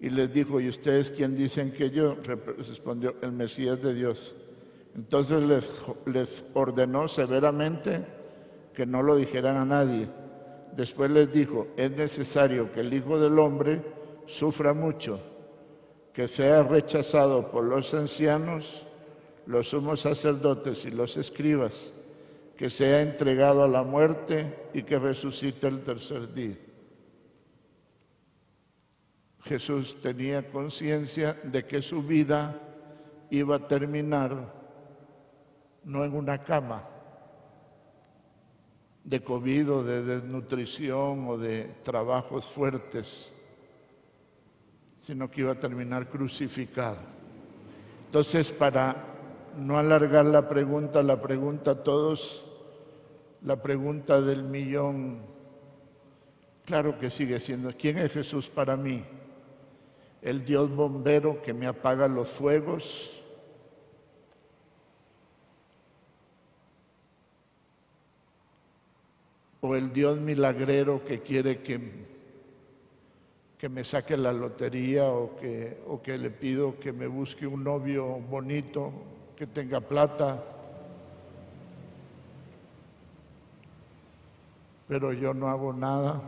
Y 0.00 0.10
les 0.10 0.32
dijo, 0.32 0.60
¿y 0.60 0.66
ustedes 0.66 1.12
quién 1.12 1.36
dicen 1.36 1.70
que 1.70 1.90
yo? 1.90 2.16
Respondió, 2.16 3.14
el 3.22 3.30
Mesías 3.30 3.80
de 3.80 3.94
Dios. 3.94 4.34
Entonces 4.94 5.42
les, 6.06 6.44
ordenó 6.54 7.08
severamente 7.08 8.04
que 8.74 8.86
no 8.86 9.02
lo 9.02 9.16
dijeran 9.16 9.56
a 9.56 9.64
nadie. 9.64 10.08
Después 10.76 11.10
les 11.10 11.32
dijo, 11.32 11.68
es 11.76 11.90
necesario 11.92 12.72
que 12.72 12.80
el 12.80 12.92
Hijo 12.92 13.18
del 13.18 13.38
Hombre 13.38 13.82
sufra 14.26 14.72
mucho, 14.72 15.20
que 16.12 16.28
sea 16.28 16.62
rechazado 16.62 17.50
por 17.50 17.64
los 17.64 17.92
ancianos, 17.94 18.86
los 19.46 19.68
sumos 19.68 20.00
sacerdotes 20.00 20.84
y 20.84 20.90
los 20.90 21.16
escribas, 21.16 21.92
que 22.56 22.70
sea 22.70 23.02
entregado 23.02 23.64
a 23.64 23.68
la 23.68 23.82
muerte 23.82 24.68
y 24.74 24.82
que 24.82 24.98
resucite 24.98 25.66
el 25.66 25.80
tercer 25.80 26.32
día. 26.32 26.56
Jesús 29.44 30.00
tenía 30.00 30.48
conciencia 30.50 31.34
de 31.42 31.64
que 31.64 31.80
su 31.80 32.02
vida 32.02 32.60
iba 33.30 33.56
a 33.56 33.66
terminar 33.66 34.59
no 35.84 36.04
en 36.04 36.14
una 36.14 36.42
cama 36.42 36.82
de 39.04 39.22
COVID 39.22 39.70
o 39.72 39.82
de 39.82 40.04
desnutrición 40.04 41.26
o 41.28 41.38
de 41.38 41.74
trabajos 41.82 42.44
fuertes, 42.44 43.30
sino 44.98 45.30
que 45.30 45.40
iba 45.40 45.52
a 45.52 45.58
terminar 45.58 46.08
crucificado. 46.08 46.98
Entonces, 48.06 48.52
para 48.52 48.96
no 49.56 49.78
alargar 49.78 50.26
la 50.26 50.48
pregunta, 50.48 51.02
la 51.02 51.20
pregunta 51.20 51.72
a 51.72 51.82
todos, 51.82 52.44
la 53.42 53.62
pregunta 53.62 54.20
del 54.20 54.42
millón, 54.42 55.22
claro 56.64 56.98
que 56.98 57.10
sigue 57.10 57.40
siendo, 57.40 57.72
¿quién 57.76 57.98
es 57.98 58.12
Jesús 58.12 58.48
para 58.48 58.76
mí? 58.76 59.02
El 60.22 60.44
Dios 60.44 60.70
bombero 60.74 61.40
que 61.40 61.54
me 61.54 61.66
apaga 61.66 62.06
los 62.06 62.28
fuegos, 62.28 63.19
o 69.60 69.76
el 69.76 69.92
Dios 69.92 70.18
milagrero 70.20 71.04
que 71.04 71.20
quiere 71.20 71.60
que, 71.60 71.80
que 73.58 73.68
me 73.68 73.84
saque 73.84 74.16
la 74.16 74.32
lotería 74.32 75.08
o 75.08 75.36
que, 75.36 75.82
o 75.86 76.00
que 76.00 76.16
le 76.16 76.30
pido 76.30 76.78
que 76.78 76.92
me 76.92 77.06
busque 77.06 77.46
un 77.46 77.62
novio 77.62 78.06
bonito, 78.06 78.92
que 79.36 79.46
tenga 79.46 79.80
plata, 79.80 80.42
pero 84.88 85.12
yo 85.12 85.34
no 85.34 85.48
hago 85.48 85.72
nada. 85.72 86.20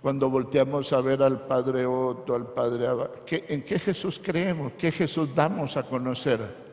Cuando 0.00 0.30
volteamos 0.30 0.92
a 0.92 1.00
ver 1.00 1.22
al 1.22 1.42
Padre 1.42 1.84
Otto, 1.84 2.34
al 2.34 2.46
Padre 2.46 2.86
Abba, 2.86 3.10
¿en 3.30 3.62
qué 3.62 3.78
Jesús 3.78 4.20
creemos? 4.22 4.72
¿Qué 4.78 4.90
Jesús 4.90 5.34
damos 5.34 5.76
a 5.76 5.82
conocer? 5.82 6.67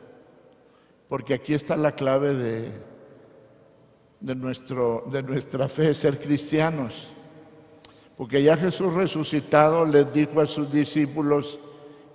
Porque 1.08 1.34
aquí 1.34 1.54
está 1.54 1.76
la 1.76 1.92
clave 1.92 2.34
de, 2.34 2.72
de, 4.20 4.34
nuestro, 4.34 5.04
de 5.10 5.22
nuestra 5.22 5.68
fe, 5.68 5.94
ser 5.94 6.18
cristianos. 6.18 7.10
Porque 8.16 8.42
ya 8.42 8.56
Jesús 8.56 8.92
resucitado 8.94 9.84
les 9.84 10.12
dijo 10.12 10.40
a 10.40 10.46
sus 10.46 10.72
discípulos 10.72 11.60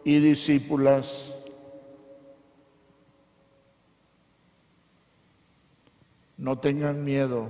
y 0.04 0.20
discípulas, 0.20 1.32
no 6.38 6.58
tengan 6.58 7.04
miedo, 7.04 7.50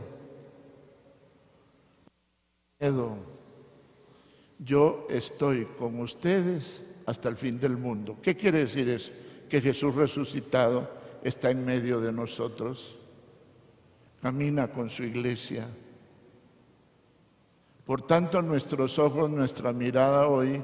miedo, 2.79 3.15
yo 4.59 5.07
estoy 5.09 5.65
con 5.65 5.99
ustedes 6.01 6.83
hasta 7.05 7.29
el 7.29 7.37
fin 7.37 7.57
del 7.59 7.77
mundo. 7.77 8.17
¿Qué 8.21 8.35
quiere 8.35 8.59
decir 8.59 8.89
eso? 8.89 9.11
Que 9.49 9.61
Jesús 9.61 9.95
resucitado 9.95 11.00
está 11.23 11.51
en 11.51 11.65
medio 11.65 11.99
de 12.01 12.11
nosotros, 12.11 12.97
camina 14.21 14.69
con 14.69 14.89
su 14.89 15.03
iglesia. 15.03 15.67
Por 17.85 18.03
tanto, 18.03 18.41
nuestros 18.41 18.97
ojos, 18.99 19.29
nuestra 19.29 19.73
mirada 19.73 20.27
hoy 20.27 20.63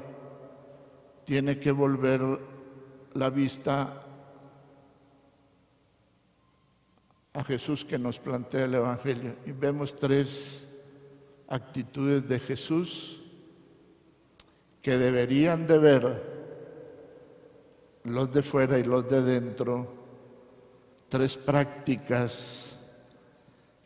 tiene 1.24 1.58
que 1.58 1.72
volver 1.72 2.20
la 3.14 3.30
vista 3.30 4.04
a 7.34 7.44
Jesús 7.44 7.84
que 7.84 7.98
nos 7.98 8.18
plantea 8.18 8.64
el 8.64 8.74
Evangelio. 8.74 9.36
Y 9.46 9.52
vemos 9.52 9.94
tres 9.96 10.64
actitudes 11.48 12.28
de 12.28 12.38
Jesús 12.38 13.22
que 14.80 14.96
deberían 14.96 15.66
de 15.66 15.78
ver 15.78 16.38
los 18.04 18.32
de 18.32 18.42
fuera 18.42 18.78
y 18.78 18.84
los 18.84 19.08
de 19.08 19.22
dentro 19.22 19.97
tres 21.08 21.36
prácticas 21.36 22.76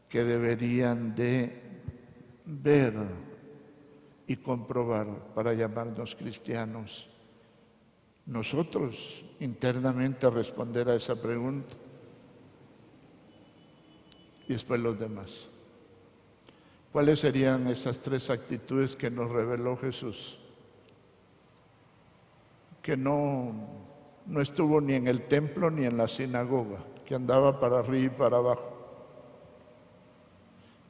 que 0.08 0.24
deberían 0.24 1.14
de 1.14 1.52
ver 2.44 2.94
y 4.26 4.36
comprobar 4.36 5.06
para 5.34 5.54
llamarnos 5.54 6.14
cristianos. 6.14 7.08
Nosotros 8.26 9.24
internamente 9.40 10.28
responder 10.30 10.88
a 10.88 10.96
esa 10.96 11.20
pregunta 11.20 11.74
y 14.48 14.52
después 14.52 14.80
los 14.80 14.98
demás. 14.98 15.46
¿Cuáles 16.92 17.20
serían 17.20 17.68
esas 17.68 18.00
tres 18.00 18.28
actitudes 18.30 18.96
que 18.96 19.10
nos 19.10 19.30
reveló 19.30 19.76
Jesús? 19.76 20.38
Que 22.82 22.96
no, 22.96 23.52
no 24.26 24.40
estuvo 24.40 24.80
ni 24.80 24.94
en 24.94 25.06
el 25.08 25.26
templo 25.26 25.70
ni 25.70 25.84
en 25.84 25.96
la 25.96 26.06
sinagoga 26.06 26.84
que 27.12 27.16
andaba 27.16 27.60
para 27.60 27.80
arriba 27.80 28.06
y 28.06 28.08
para 28.08 28.38
abajo, 28.38 28.72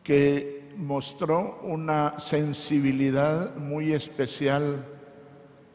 que 0.05 0.73
mostró 0.77 1.59
una 1.65 2.21
sensibilidad 2.21 3.57
muy 3.57 3.93
especial 3.93 4.87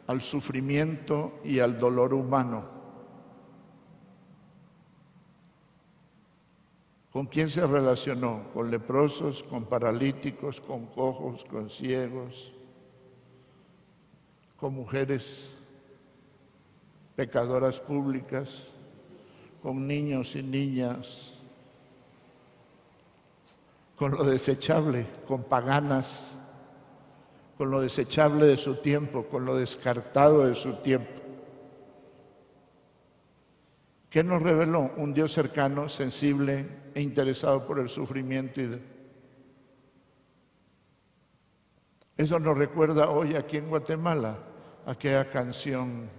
al 0.07 0.21
sufrimiento 0.21 1.33
y 1.43 1.59
al 1.59 1.77
dolor 1.77 2.13
humano. 2.13 2.63
¿Con 7.11 7.25
quién 7.25 7.49
se 7.49 7.67
relacionó? 7.67 8.45
Con 8.53 8.71
leprosos, 8.71 9.43
con 9.43 9.65
paralíticos, 9.65 10.61
con 10.61 10.85
cojos, 10.85 11.43
con 11.43 11.69
ciegos, 11.69 12.53
con 14.55 14.75
mujeres 14.75 15.49
pecadoras 17.17 17.81
públicas 17.81 18.69
con 19.61 19.87
niños 19.87 20.35
y 20.35 20.43
niñas, 20.43 21.31
con 23.95 24.11
lo 24.11 24.23
desechable, 24.23 25.07
con 25.27 25.43
paganas, 25.43 26.37
con 27.57 27.71
lo 27.71 27.81
desechable 27.81 28.45
de 28.45 28.57
su 28.57 28.75
tiempo, 28.75 29.25
con 29.25 29.45
lo 29.45 29.55
descartado 29.55 30.45
de 30.45 30.53
su 30.53 30.73
tiempo. 30.75 31.17
¿Qué 34.09 34.23
nos 34.23 34.41
reveló? 34.41 34.91
Un 34.97 35.13
Dios 35.13 35.33
cercano, 35.33 35.89
sensible 35.89 36.65
e 36.93 37.01
interesado 37.01 37.65
por 37.65 37.79
el 37.79 37.89
sufrimiento 37.89 38.61
y 38.61 38.81
Eso 42.15 42.39
nos 42.39 42.57
recuerda 42.57 43.09
hoy 43.09 43.35
aquí 43.35 43.57
en 43.57 43.69
Guatemala 43.69 44.37
aquella 44.85 45.29
canción 45.29 46.09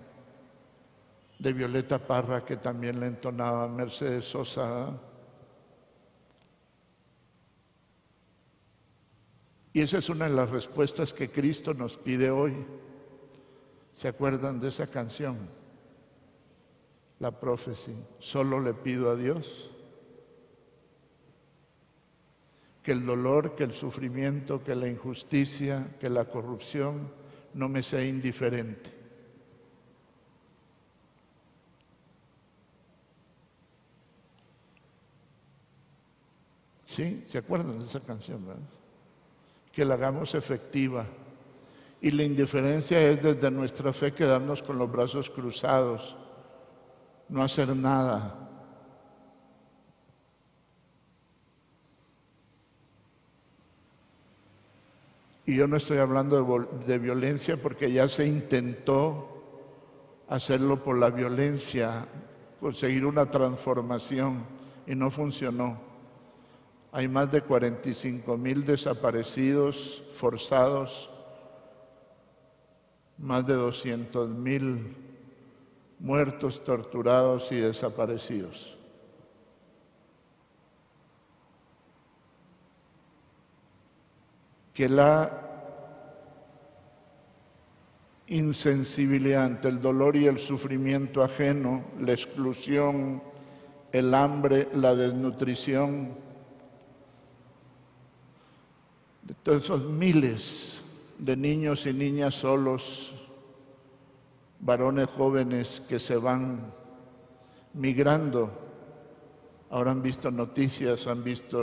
de 1.39 1.53
Violeta 1.53 1.99
Parra 1.99 2.45
que 2.45 2.57
también 2.57 2.99
le 2.99 3.07
entonaba 3.07 3.68
Mercedes 3.68 4.26
Sosa. 4.26 4.99
Y 9.72 9.80
esa 9.80 9.99
es 9.99 10.09
una 10.09 10.28
de 10.28 10.34
las 10.34 10.51
respuestas 10.51 11.12
que 11.12 11.30
Cristo 11.30 11.74
nos 11.74 11.97
pide 11.97 12.30
hoy. 12.30 12.55
¿Se 13.93 14.09
acuerdan 14.09 14.59
de 14.59 14.68
esa 14.68 14.89
canción? 14.89 15.36
La 17.20 17.30
profecía. 17.30 17.95
Solo 18.18 18.61
le 18.61 18.74
pido 18.74 19.11
a 19.11 19.16
Dios 19.16 19.70
que 22.82 22.93
el 22.93 23.05
dolor, 23.05 23.55
que 23.55 23.64
el 23.64 23.74
sufrimiento, 23.74 24.64
que 24.64 24.74
la 24.74 24.89
injusticia, 24.89 25.95
que 26.01 26.09
la 26.09 26.24
corrupción 26.24 27.12
no 27.53 27.68
me 27.68 27.82
sea 27.82 28.03
indiferente. 28.03 28.97
¿Sí? 36.89 37.22
¿Se 37.26 37.36
acuerdan 37.36 37.78
de 37.78 37.84
esa 37.84 38.01
canción? 38.01 38.47
Verdad? 38.47 38.62
Que 39.70 39.84
la 39.84 39.93
hagamos 39.93 40.34
efectiva. 40.34 41.05
Y 42.01 42.11
la 42.12 42.22
indiferencia 42.22 42.99
es 43.11 43.22
desde 43.22 43.51
nuestra 43.51 43.93
fe 43.93 44.14
quedarnos 44.14 44.62
con 44.62 44.78
los 44.78 44.91
brazos 44.91 45.28
cruzados, 45.28 46.16
no 47.28 47.43
hacer 47.43 47.76
nada. 47.76 48.49
Y 55.45 55.57
yo 55.57 55.66
no 55.66 55.76
estoy 55.76 55.99
hablando 55.99 56.43
de, 56.43 56.86
de, 56.86 56.99
violencia 56.99 57.59
porque 57.59 57.93
ya 57.93 58.09
se 58.09 58.26
intentó 58.26 59.43
hacerlo 60.26 60.82
por 60.82 60.97
la 60.97 61.11
violencia, 61.11 62.07
conseguir 62.59 63.05
una 63.05 63.30
transformación 63.30 64.43
y 64.86 64.95
no 64.95 65.11
funcionó. 65.11 65.88
Hay 66.99 67.07
más 67.07 67.30
de 67.30 67.42
45 67.42 68.36
mil 68.36 68.66
desaparecidos 68.66 70.03
forzados, 70.11 71.09
más 73.18 73.46
de 73.46 73.55
200 73.55 74.30
mil 74.30 74.96
muertos, 76.01 76.64
torturados 76.64 77.53
y 77.53 77.61
desaparecidos. 77.61 78.76
Que 84.74 84.88
la 84.88 85.30
insensibilidad 88.26 89.44
ante 89.44 89.68
el 89.68 89.80
dolor 89.80 90.16
y 90.16 90.26
el 90.26 90.40
sufrimiento 90.40 91.22
ajeno, 91.22 91.84
la 92.01 92.11
exclusión, 92.11 93.22
el 93.92 94.12
hambre, 94.14 94.68
la 94.74 94.96
desnutrición, 94.96 96.26
de 99.29 99.35
todos 99.35 99.64
esos 99.64 99.85
miles 99.85 100.79
de 101.18 101.37
niños 101.37 101.85
y 101.85 101.93
niñas 101.93 102.35
solos, 102.35 103.14
varones 104.59 105.07
jóvenes 105.11 105.83
que 105.87 105.99
se 105.99 106.16
van 106.16 106.72
migrando. 107.74 108.51
Ahora 109.68 109.91
han 109.91 110.01
visto 110.01 110.31
noticias, 110.31 111.07
han 111.07 111.22
visto 111.22 111.62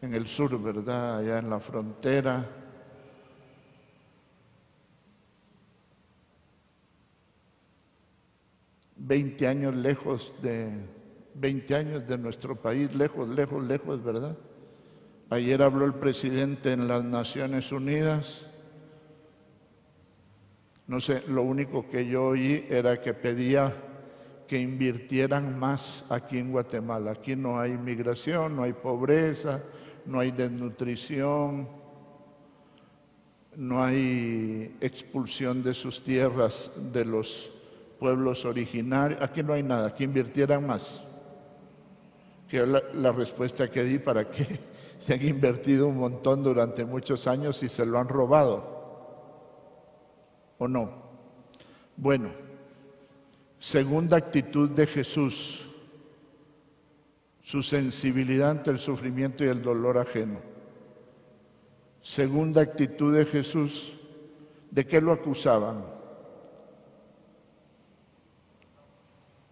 en 0.00 0.14
el 0.14 0.26
sur, 0.26 0.58
¿verdad? 0.58 1.18
Allá 1.18 1.38
en 1.40 1.50
la 1.50 1.60
frontera. 1.60 2.48
Veinte 8.96 9.46
años 9.46 9.74
lejos 9.74 10.34
de, 10.40 10.72
veinte 11.34 11.74
años 11.74 12.06
de 12.06 12.16
nuestro 12.16 12.56
país, 12.56 12.94
lejos, 12.94 13.28
lejos, 13.28 13.62
lejos, 13.62 14.02
¿verdad? 14.02 14.38
Ayer 15.32 15.62
habló 15.62 15.86
el 15.86 15.94
presidente 15.94 16.72
en 16.72 16.86
las 16.86 17.02
Naciones 17.02 17.72
Unidas. 17.72 18.44
No 20.86 21.00
sé, 21.00 21.22
lo 21.26 21.40
único 21.40 21.88
que 21.88 22.06
yo 22.06 22.24
oí 22.26 22.66
era 22.68 23.00
que 23.00 23.14
pedía 23.14 23.74
que 24.46 24.60
invirtieran 24.60 25.58
más 25.58 26.04
aquí 26.10 26.36
en 26.36 26.52
Guatemala. 26.52 27.12
Aquí 27.12 27.34
no 27.34 27.58
hay 27.58 27.78
migración, 27.78 28.56
no 28.56 28.64
hay 28.64 28.74
pobreza, 28.74 29.62
no 30.04 30.20
hay 30.20 30.32
desnutrición, 30.32 31.66
no 33.56 33.82
hay 33.82 34.76
expulsión 34.82 35.62
de 35.62 35.72
sus 35.72 36.04
tierras 36.04 36.70
de 36.92 37.06
los 37.06 37.50
pueblos 37.98 38.44
originarios. 38.44 39.22
Aquí 39.22 39.42
no 39.42 39.54
hay 39.54 39.62
nada, 39.62 39.88
aquí 39.88 40.04
invirtieran 40.04 40.66
más. 40.66 41.00
Que 42.50 42.66
la, 42.66 42.82
la 42.92 43.12
respuesta 43.12 43.70
que 43.70 43.82
di 43.82 43.98
para 43.98 44.28
qué 44.28 44.71
se 45.02 45.14
han 45.14 45.26
invertido 45.26 45.88
un 45.88 45.98
montón 45.98 46.44
durante 46.44 46.84
muchos 46.84 47.26
años 47.26 47.60
y 47.64 47.68
se 47.68 47.84
lo 47.84 47.98
han 47.98 48.08
robado. 48.08 48.62
¿O 50.58 50.68
no? 50.68 50.92
Bueno, 51.96 52.30
segunda 53.58 54.16
actitud 54.16 54.70
de 54.70 54.86
Jesús, 54.86 55.66
su 57.42 57.64
sensibilidad 57.64 58.50
ante 58.50 58.70
el 58.70 58.78
sufrimiento 58.78 59.44
y 59.44 59.48
el 59.48 59.60
dolor 59.60 59.98
ajeno. 59.98 60.38
Segunda 62.00 62.62
actitud 62.62 63.12
de 63.12 63.26
Jesús, 63.26 63.94
¿de 64.70 64.86
qué 64.86 65.00
lo 65.00 65.10
acusaban? 65.10 65.84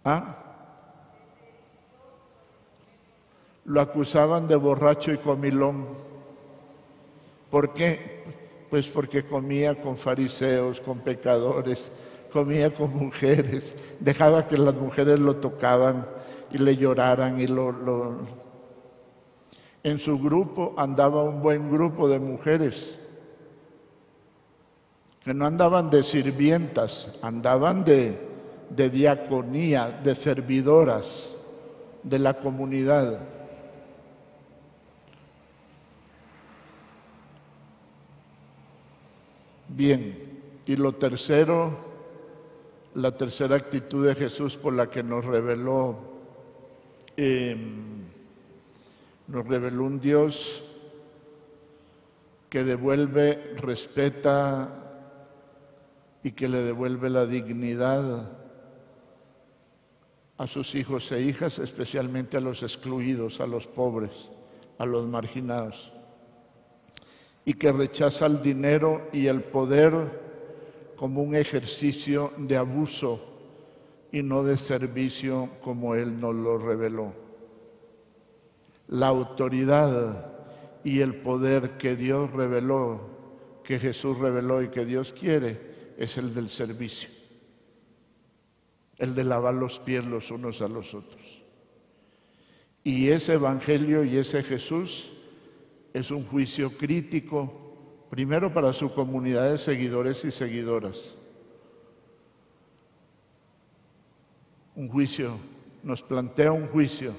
¿Ah? 0.04 0.49
Lo 3.70 3.80
acusaban 3.80 4.48
de 4.48 4.56
borracho 4.56 5.12
y 5.12 5.18
comilón. 5.18 5.86
¿Por 7.50 7.72
qué? 7.72 8.24
Pues 8.68 8.88
porque 8.88 9.24
comía 9.24 9.80
con 9.80 9.96
fariseos, 9.96 10.80
con 10.80 10.98
pecadores, 10.98 11.92
comía 12.32 12.74
con 12.74 12.92
mujeres, 12.96 13.76
dejaba 14.00 14.48
que 14.48 14.58
las 14.58 14.74
mujeres 14.74 15.20
lo 15.20 15.36
tocaban 15.36 16.04
y 16.50 16.58
le 16.58 16.76
lloraran 16.76 17.40
y 17.40 17.46
lo, 17.46 17.70
lo... 17.70 18.16
En 19.84 20.00
su 20.00 20.18
grupo 20.18 20.74
andaba 20.76 21.22
un 21.22 21.40
buen 21.40 21.70
grupo 21.70 22.08
de 22.08 22.18
mujeres 22.18 22.96
que 25.22 25.32
no 25.32 25.46
andaban 25.46 25.90
de 25.90 26.02
sirvientas, 26.02 27.06
andaban 27.22 27.84
de, 27.84 28.18
de 28.68 28.90
diaconía, 28.90 30.00
de 30.02 30.16
servidoras 30.16 31.36
de 32.02 32.18
la 32.18 32.34
comunidad. 32.34 33.39
Bien, 39.80 40.14
y 40.66 40.76
lo 40.76 40.92
tercero, 40.92 41.74
la 42.96 43.16
tercera 43.16 43.56
actitud 43.56 44.06
de 44.06 44.14
Jesús 44.14 44.58
por 44.58 44.74
la 44.74 44.90
que 44.90 45.02
nos 45.02 45.24
reveló, 45.24 45.96
em, 47.16 48.02
nos 49.26 49.46
reveló 49.46 49.84
un 49.84 49.98
Dios 49.98 50.62
que 52.50 52.62
devuelve, 52.62 53.54
respeta 53.56 54.68
y 56.22 56.32
que 56.32 56.48
le 56.48 56.58
devuelve 56.58 57.08
la 57.08 57.24
dignidad 57.24 58.32
a 60.36 60.46
sus 60.46 60.74
hijos 60.74 61.10
e 61.10 61.22
hijas, 61.22 61.58
especialmente 61.58 62.36
a 62.36 62.40
los 62.40 62.62
excluidos, 62.62 63.40
a 63.40 63.46
los 63.46 63.66
pobres, 63.66 64.28
a 64.76 64.84
los 64.84 65.06
marginados 65.06 65.90
y 67.44 67.54
que 67.54 67.72
rechaza 67.72 68.26
el 68.26 68.42
dinero 68.42 69.08
y 69.12 69.26
el 69.26 69.42
poder 69.42 70.20
como 70.96 71.22
un 71.22 71.34
ejercicio 71.34 72.32
de 72.36 72.56
abuso 72.56 73.20
y 74.12 74.22
no 74.22 74.42
de 74.42 74.56
servicio 74.56 75.48
como 75.62 75.94
Él 75.94 76.20
nos 76.20 76.34
lo 76.34 76.58
reveló. 76.58 77.12
La 78.88 79.06
autoridad 79.06 80.32
y 80.84 81.00
el 81.00 81.14
poder 81.14 81.76
que 81.76 81.96
Dios 81.96 82.30
reveló, 82.32 83.00
que 83.64 83.78
Jesús 83.78 84.18
reveló 84.18 84.62
y 84.62 84.68
que 84.68 84.84
Dios 84.84 85.12
quiere, 85.12 85.94
es 85.96 86.18
el 86.18 86.34
del 86.34 86.50
servicio, 86.50 87.08
el 88.98 89.14
de 89.14 89.24
lavar 89.24 89.54
los 89.54 89.78
pies 89.78 90.04
los 90.04 90.30
unos 90.30 90.60
a 90.60 90.68
los 90.68 90.94
otros. 90.94 91.42
Y 92.82 93.08
ese 93.08 93.34
Evangelio 93.34 94.04
y 94.04 94.16
ese 94.16 94.42
Jesús 94.42 95.12
es 95.92 96.10
un 96.10 96.26
juicio 96.26 96.76
crítico 96.76 97.52
primero 98.10 98.52
para 98.52 98.72
su 98.72 98.92
comunidad 98.92 99.50
de 99.50 99.58
seguidores 99.58 100.24
y 100.24 100.30
seguidoras. 100.30 101.14
Un 104.74 104.88
juicio, 104.88 105.36
nos 105.82 106.02
plantea 106.02 106.52
un 106.52 106.66
juicio. 106.68 107.12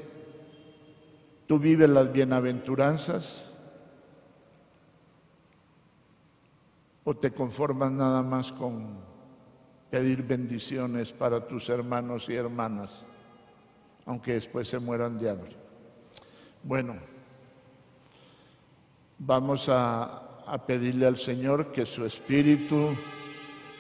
Tú 1.48 1.60
vives 1.60 1.90
las 1.90 2.12
bienaventuranzas 2.12 3.44
o 7.04 7.16
te 7.16 7.32
conformas 7.32 7.92
nada 7.92 8.22
más 8.22 8.52
con 8.52 8.98
pedir 9.90 10.24
bendiciones 10.24 11.12
para 11.12 11.46
tus 11.46 11.70
hermanos 11.70 12.30
y 12.30 12.36
hermanas, 12.36 13.04
aunque 14.06 14.34
después 14.34 14.68
se 14.68 14.80
mueran 14.80 15.20
de 15.20 15.30
hambre. 15.30 15.56
Bueno, 16.64 16.96
vamos 19.24 19.70
a, 19.70 20.18
pedirle 20.68 21.06
al 21.06 21.18
Señor 21.18 21.72
que 21.72 21.86
su 21.86 22.06
espíritu 22.06 22.90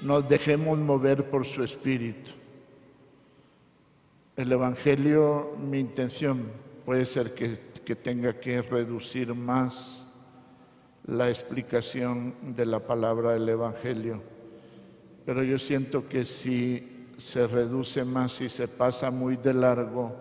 nos 0.02 0.30
dejemos 0.30 0.78
mover 0.78 1.30
por 1.30 1.46
su 1.46 1.64
espíritu. 1.64 2.32
El 4.38 4.54
Evangelio, 4.54 5.58
mi 5.60 5.80
intención 5.80 6.44
puede 6.86 7.06
ser 7.06 7.34
que, 7.34 7.72
tenga 7.96 8.40
que 8.40 8.62
reducir 8.62 9.36
más 9.36 10.06
la 11.08 11.28
explicación 11.28 12.36
de 12.42 12.66
la 12.66 12.80
palabra 12.80 13.34
del 13.34 13.50
Evangelio, 13.50 14.22
pero 15.26 15.44
yo 15.44 15.60
siento 15.60 16.08
que 16.08 16.24
si 16.24 17.10
se 17.18 17.48
reduce 17.48 18.06
más 18.06 18.40
y 18.40 18.48
se 18.48 18.70
pasa 18.70 19.12
muy 19.12 19.36
de 19.36 19.54
largo, 19.54 20.16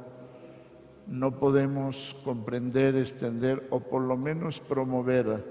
no 1.11 1.41
podemos 1.41 2.17
comprender, 2.23 2.95
extender 2.95 3.67
o 3.71 3.81
por 3.81 4.01
lo 4.01 4.17
menos 4.17 4.61
promover 4.61 5.45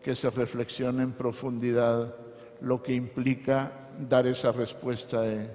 que 0.00 0.14
se 0.14 0.30
reflexione 0.30 1.02
en 1.02 1.10
profundidad 1.10 2.14
lo 2.60 2.80
que 2.80 2.94
implica 2.94 3.90
dar 3.98 4.28
esa 4.28 4.52
respuesta 4.52 5.22
de 5.22 5.50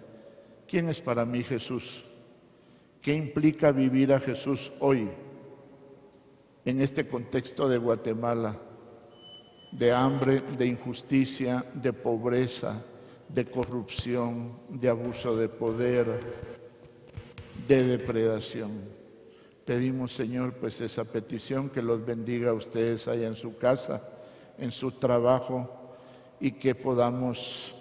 ¿quién 0.67 0.89
es 0.89 0.99
para 0.99 1.25
mí 1.25 1.43
Jesús? 1.43 2.03
¿Qué 3.01 3.15
implica 3.15 3.71
vivir 3.71 4.11
a 4.11 4.19
Jesús 4.19 4.73
hoy 4.81 5.09
en 6.65 6.81
este 6.81 7.07
contexto 7.07 7.69
de 7.69 7.77
Guatemala? 7.77 8.59
De 9.71 9.93
hambre, 9.93 10.41
de 10.57 10.67
injusticia, 10.67 11.65
de 11.73 11.93
pobreza, 11.93 12.83
de 13.29 13.45
corrupción, 13.45 14.59
de 14.67 14.89
abuso 14.89 15.37
de 15.37 15.47
poder, 15.47 16.19
de 17.65 17.83
depredación. 17.83 19.00
Pedimos, 19.65 20.13
Señor, 20.13 20.53
pues 20.53 20.81
esa 20.81 21.05
petición 21.05 21.69
que 21.69 21.81
los 21.81 22.05
bendiga 22.05 22.51
a 22.51 22.53
ustedes 22.53 23.07
allá 23.07 23.27
en 23.27 23.35
su 23.35 23.57
casa, 23.57 24.01
en 24.57 24.71
su 24.71 24.91
trabajo 24.93 25.69
y 26.39 26.51
que 26.53 26.73
podamos 26.73 27.75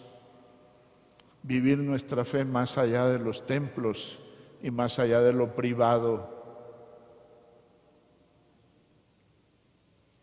vivir 1.42 1.78
nuestra 1.78 2.24
fe 2.24 2.44
más 2.44 2.76
allá 2.76 3.06
de 3.06 3.18
los 3.18 3.46
templos 3.46 4.18
y 4.62 4.70
más 4.70 4.98
allá 4.98 5.20
de 5.22 5.32
lo 5.32 5.54
privado. 5.54 6.38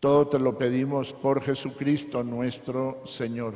Todo 0.00 0.28
te 0.28 0.38
lo 0.38 0.56
pedimos 0.56 1.12
por 1.12 1.42
Jesucristo 1.42 2.22
nuestro 2.22 3.02
Señor. 3.04 3.54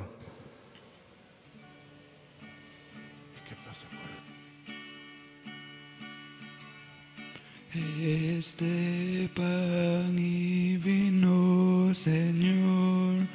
Este 7.74 9.30
pan 9.34 10.14
y 10.18 10.76
vino, 10.76 11.88
Señor, 11.94 13.26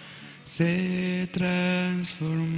se 0.43 1.27
transformará 1.33 2.53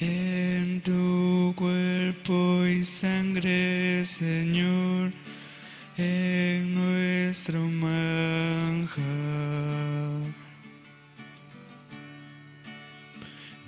en 0.00 0.80
tu 0.80 1.52
cuerpo 1.54 2.64
y 2.64 2.82
sangre, 2.82 4.06
Señor, 4.06 5.12
en 5.98 6.74
nuestro 6.74 7.60
manjar. 7.60 8.96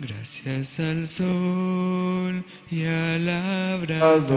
Gracias 0.00 0.80
al 0.80 1.06
sol 1.08 2.44
y 2.70 2.84
al 2.84 3.26
labrador 3.26 4.28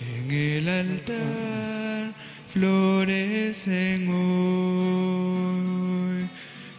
en 0.00 0.30
el 0.30 0.66
altar 0.68 2.14
florecen 2.48 4.08
hoy 4.08 5.36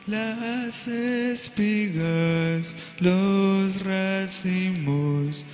las 0.07 0.87
espigas, 0.87 2.75
los 2.99 3.83
racimos 3.83 5.45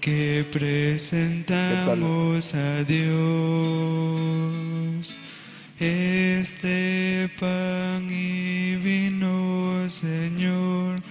que 0.00 0.46
presentamos 0.52 2.54
a 2.54 2.84
Dios. 2.84 3.08
Este 5.78 7.28
pan 7.40 8.08
y 8.10 8.76
vino, 8.76 9.88
Señor, 9.88 11.02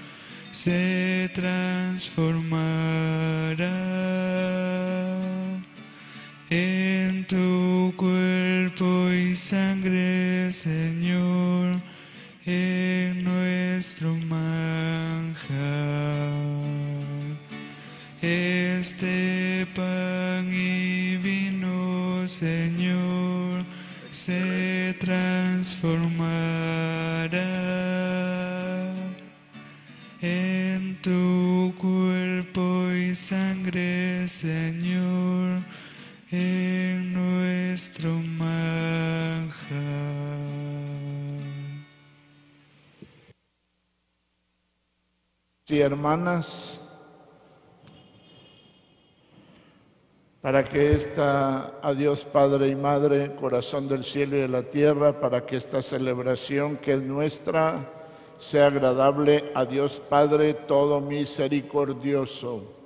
se 0.52 1.30
transformará 1.34 2.52
en 6.50 7.26
tu 7.26 7.94
cuerpo 7.96 9.10
y 9.12 9.36
sangre, 9.36 10.52
Señor, 10.52 11.80
en 12.46 13.24
nuestro 13.24 14.14
manjar. 14.28 15.32
Este 18.22 19.66
pan 19.74 20.48
y 20.52 21.16
vino, 21.18 22.28
Señor, 22.28 23.64
se 24.12 24.96
transformará 25.00 26.51
Señor, 34.32 35.60
en 36.32 37.14
nuestro 37.14 38.10
manjar. 38.40 39.52
Sí, 45.66 45.82
hermanas, 45.82 46.80
para 50.40 50.64
que 50.64 50.94
esta, 50.94 51.78
a 51.82 51.94
Dios 51.94 52.24
Padre 52.24 52.70
y 52.70 52.76
Madre, 52.78 53.36
corazón 53.36 53.90
del 53.90 54.06
cielo 54.06 54.38
y 54.38 54.42
de 54.42 54.48
la 54.48 54.64
tierra, 54.64 55.20
para 55.20 55.46
que 55.46 55.58
esta 55.58 55.82
celebración 55.82 56.78
que 56.78 56.94
es 56.94 57.04
nuestra 57.04 57.86
sea 58.40 58.68
agradable 58.68 59.52
a 59.54 59.66
Dios 59.66 60.00
Padre 60.00 60.54
todo 60.54 61.02
misericordioso. 61.02 62.81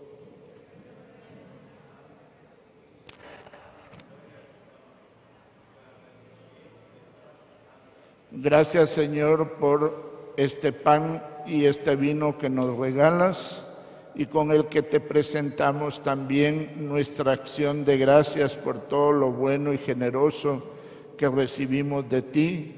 Gracias 8.46 8.92
Señor 8.92 9.54
por 9.54 10.34
este 10.38 10.72
pan 10.72 11.20
y 11.48 11.66
este 11.66 11.96
vino 11.96 12.38
que 12.38 12.48
nos 12.48 12.78
regalas 12.78 13.66
y 14.14 14.28
con 14.28 14.52
el 14.52 14.68
que 14.68 14.84
te 14.84 15.00
presentamos 15.00 16.04
también 16.04 16.88
nuestra 16.88 17.32
acción 17.32 17.84
de 17.84 17.98
gracias 17.98 18.56
por 18.56 18.82
todo 18.82 19.14
lo 19.14 19.32
bueno 19.32 19.74
y 19.74 19.80
generoso 19.80 20.64
que 21.18 21.28
recibimos 21.28 22.08
de 22.08 22.22
ti 22.22 22.76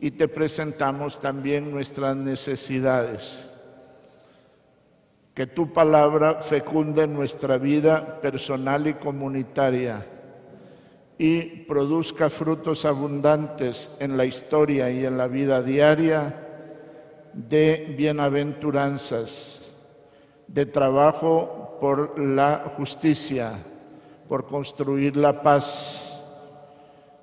y 0.00 0.12
te 0.12 0.28
presentamos 0.28 1.18
también 1.18 1.72
nuestras 1.72 2.14
necesidades. 2.14 3.42
Que 5.34 5.48
tu 5.48 5.72
palabra 5.72 6.40
fecunde 6.40 7.08
nuestra 7.08 7.58
vida 7.58 8.20
personal 8.20 8.86
y 8.86 8.94
comunitaria 8.94 10.06
y 11.22 11.42
produzca 11.42 12.30
frutos 12.30 12.86
abundantes 12.86 13.90
en 13.98 14.16
la 14.16 14.24
historia 14.24 14.90
y 14.90 15.04
en 15.04 15.18
la 15.18 15.28
vida 15.28 15.60
diaria 15.60 16.34
de 17.34 17.94
bienaventuranzas 17.94 19.60
de 20.46 20.64
trabajo 20.64 21.76
por 21.78 22.18
la 22.18 22.72
justicia, 22.74 23.52
por 24.30 24.46
construir 24.46 25.14
la 25.18 25.42
paz, 25.42 26.18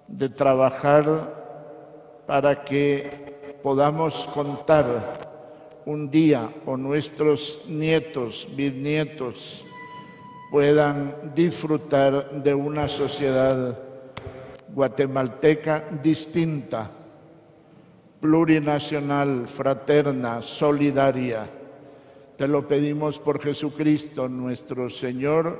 de 0.07 0.29
trabajar 0.29 2.23
para 2.27 2.63
que 2.63 3.57
podamos 3.63 4.27
contar 4.27 5.81
un 5.87 6.11
día 6.11 6.51
o 6.67 6.77
nuestros 6.77 7.63
nietos, 7.67 8.47
bisnietos, 8.55 9.65
puedan 10.51 11.33
disfrutar 11.33 12.43
de 12.43 12.53
una 12.53 12.87
sociedad 12.87 13.86
guatemalteca 14.73 15.85
distinta, 16.01 16.89
plurinacional, 18.19 19.47
fraterna, 19.47 20.41
solidaria. 20.41 21.45
Te 22.35 22.47
lo 22.47 22.67
pedimos 22.67 23.19
por 23.19 23.41
Jesucristo 23.41 24.27
nuestro 24.29 24.89
Señor. 24.89 25.59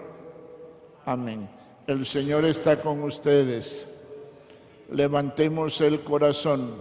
Amén. 1.05 1.49
El 1.87 2.05
Señor 2.05 2.45
está 2.45 2.81
con 2.81 3.03
ustedes. 3.03 3.87
Levantemos 4.91 5.81
el 5.81 6.01
corazón. 6.01 6.75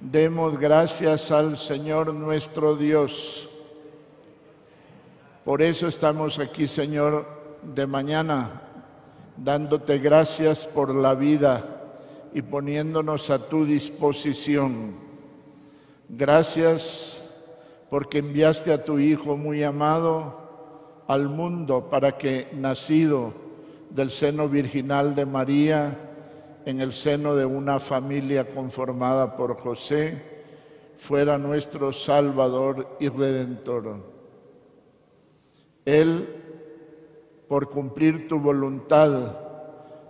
Demos 0.00 0.58
gracias 0.58 1.32
al 1.32 1.58
Señor 1.58 2.14
nuestro 2.14 2.76
Dios. 2.76 3.48
Por 5.44 5.62
eso 5.62 5.88
estamos 5.88 6.38
aquí, 6.38 6.68
Señor, 6.68 7.26
de 7.62 7.86
mañana, 7.86 8.67
dándote 9.42 9.98
gracias 9.98 10.66
por 10.66 10.94
la 10.94 11.14
vida 11.14 11.64
y 12.34 12.42
poniéndonos 12.42 13.30
a 13.30 13.48
tu 13.48 13.64
disposición. 13.64 14.94
Gracias 16.08 17.22
porque 17.90 18.18
enviaste 18.18 18.72
a 18.72 18.84
tu 18.84 18.98
Hijo 18.98 19.36
muy 19.36 19.62
amado 19.62 20.48
al 21.06 21.28
mundo 21.28 21.88
para 21.90 22.18
que, 22.18 22.48
nacido 22.52 23.32
del 23.90 24.10
seno 24.10 24.48
virginal 24.48 25.14
de 25.14 25.24
María, 25.24 25.96
en 26.66 26.82
el 26.82 26.92
seno 26.92 27.34
de 27.34 27.46
una 27.46 27.80
familia 27.80 28.50
conformada 28.50 29.36
por 29.36 29.56
José, 29.56 30.22
fuera 30.98 31.38
nuestro 31.38 31.92
Salvador 31.92 32.96
y 33.00 33.08
Redentor. 33.08 33.96
Él, 35.86 36.37
por 37.48 37.70
cumplir 37.70 38.28
tu 38.28 38.38
voluntad, 38.38 39.36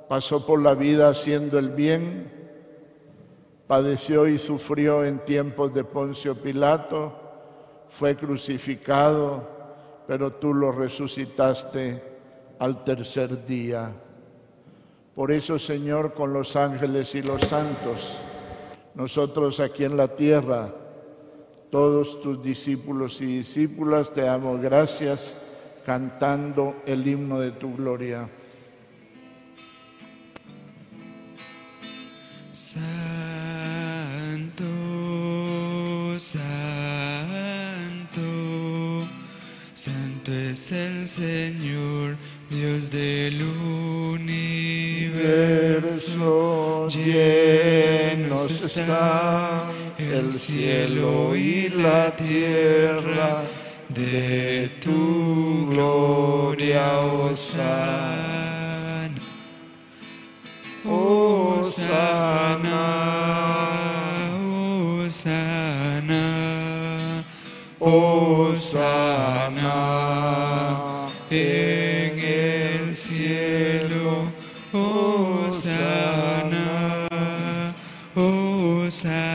pasó 0.08 0.44
por 0.44 0.60
la 0.60 0.74
vida 0.74 1.08
haciendo 1.08 1.58
el 1.58 1.70
bien, 1.70 2.30
padeció 3.68 4.26
y 4.26 4.38
sufrió 4.38 5.04
en 5.04 5.20
tiempos 5.20 5.72
de 5.72 5.84
Poncio 5.84 6.34
Pilato, 6.34 7.12
fue 7.88 8.16
crucificado, 8.16 9.42
pero 10.06 10.32
tú 10.32 10.52
lo 10.52 10.72
resucitaste 10.72 12.02
al 12.58 12.82
tercer 12.82 13.46
día. 13.46 13.92
Por 15.14 15.30
eso, 15.30 15.58
Señor, 15.58 16.14
con 16.14 16.32
los 16.32 16.56
ángeles 16.56 17.14
y 17.14 17.22
los 17.22 17.42
santos, 17.42 18.18
nosotros 18.94 19.60
aquí 19.60 19.84
en 19.84 19.96
la 19.96 20.08
tierra, 20.08 20.72
todos 21.70 22.20
tus 22.20 22.42
discípulos 22.42 23.20
y 23.20 23.38
discípulas, 23.38 24.12
te 24.12 24.22
damos 24.22 24.60
gracias 24.60 25.34
cantando 25.88 26.82
el 26.84 27.08
himno 27.08 27.40
de 27.40 27.50
tu 27.52 27.74
gloria. 27.74 28.28
Santo, 32.52 32.84
santo, 36.18 36.68
santo 39.72 40.30
es 40.30 40.72
el 40.72 41.08
Señor, 41.08 42.18
Dios 42.50 42.90
del 42.90 43.40
universo. 43.40 44.46
Llenos 46.88 48.50
está 48.50 49.70
el 49.96 50.34
cielo 50.34 51.34
y 51.34 51.70
la 51.70 52.14
tierra 52.14 53.42
de 53.88 54.70
tu 54.80 55.66
gloria, 55.70 56.98
Osana. 57.00 58.48
Osana, 61.58 62.80
Osana, 65.06 66.24
Osana 67.78 69.08
en 71.30 72.18
el 72.18 72.96
cielo, 72.96 74.32
Osana, 74.72 75.88
Osana, 78.14 79.27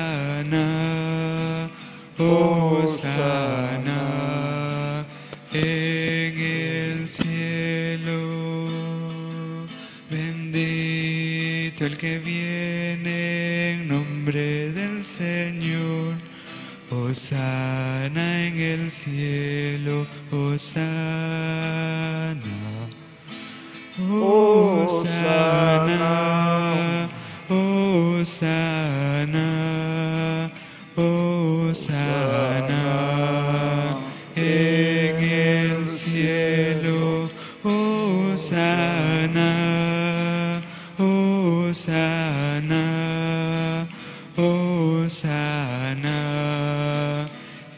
que 12.04 12.20
viene 12.20 13.72
en 13.72 13.88
nombre 13.88 14.74
del 14.74 15.06
Señor. 15.06 16.16
Osana 16.92 18.48
en 18.48 18.60
el 18.60 18.92
cielo, 18.92 20.06
Osana. 20.30 20.74
Osana, 24.12 25.48
Osana, 27.50 29.48
Osana 30.98 32.63
Osana, 41.74 42.86
Osana 44.38 45.28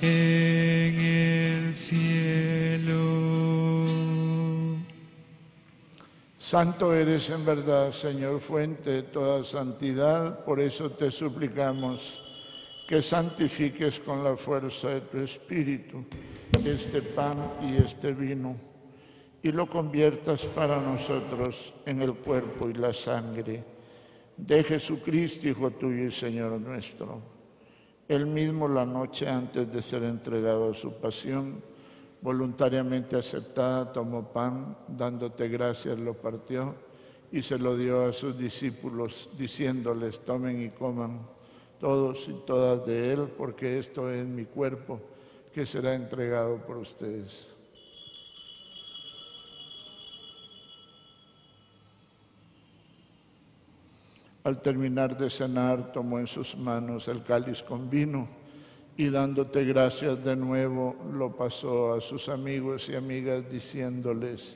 en 0.01 0.99
el 0.99 1.73
cielo. 1.73 2.99
Santo 6.37 6.93
eres 6.93 7.29
en 7.29 7.45
verdad, 7.45 7.93
Señor, 7.93 8.41
fuente 8.41 8.89
de 8.89 9.03
toda 9.03 9.45
santidad, 9.45 10.43
por 10.43 10.59
eso 10.59 10.91
te 10.91 11.09
suplicamos 11.09 12.83
que 12.89 13.01
santifiques 13.01 14.01
con 14.01 14.25
la 14.25 14.35
fuerza 14.35 14.89
de 14.89 15.01
tu 15.01 15.19
Espíritu 15.19 16.03
este 16.65 17.01
pan 17.01 17.37
y 17.61 17.77
este 17.77 18.11
vino 18.11 18.57
y 19.41 19.53
lo 19.53 19.69
conviertas 19.69 20.45
para 20.47 20.81
nosotros 20.81 21.73
en 21.85 22.01
el 22.01 22.15
cuerpo 22.15 22.67
y 22.67 22.73
la 22.73 22.93
sangre 22.93 23.74
de 24.38 24.63
Jesucristo, 24.63 25.47
Hijo 25.47 25.71
tuyo 25.71 26.05
y 26.05 26.11
Señor 26.11 26.59
nuestro. 26.59 27.21
Él 28.07 28.25
mismo 28.27 28.67
la 28.67 28.86
noche 28.86 29.27
antes 29.27 29.71
de 29.71 29.81
ser 29.81 30.03
entregado 30.03 30.71
a 30.71 30.73
su 30.73 30.93
pasión, 30.93 31.61
voluntariamente 32.21 33.15
aceptada, 33.15 33.91
tomó 33.91 34.31
pan, 34.31 34.77
dándote 34.88 35.47
gracias, 35.47 35.97
lo 35.99 36.13
partió 36.13 36.75
y 37.31 37.41
se 37.41 37.57
lo 37.57 37.75
dio 37.75 38.05
a 38.05 38.13
sus 38.13 38.38
discípulos, 38.38 39.29
diciéndoles, 39.38 40.19
tomen 40.21 40.61
y 40.61 40.69
coman 40.69 41.27
todos 41.79 42.27
y 42.29 42.33
todas 42.45 42.86
de 42.86 43.13
él, 43.13 43.27
porque 43.38 43.79
esto 43.79 44.11
es 44.11 44.25
mi 44.25 44.45
cuerpo 44.45 44.99
que 45.53 45.65
será 45.65 45.95
entregado 45.95 46.57
por 46.57 46.77
ustedes. 46.77 47.55
Al 54.45 54.61
terminar 54.61 55.17
de 55.17 55.27
cenar, 55.31 55.91
tomó 55.91 56.19
en 56.19 56.27
sus 56.27 56.55
manos 56.55 57.07
el 57.07 57.23
cáliz 57.23 57.63
con 57.63 57.89
vino 57.89 58.27
y 58.95 59.09
dándote 59.09 59.65
gracias 59.65 60.23
de 60.23 60.35
nuevo, 60.35 60.95
lo 61.11 61.35
pasó 61.35 61.95
a 61.95 61.99
sus 61.99 62.29
amigos 62.29 62.87
y 62.87 62.95
amigas 62.95 63.49
diciéndoles, 63.49 64.55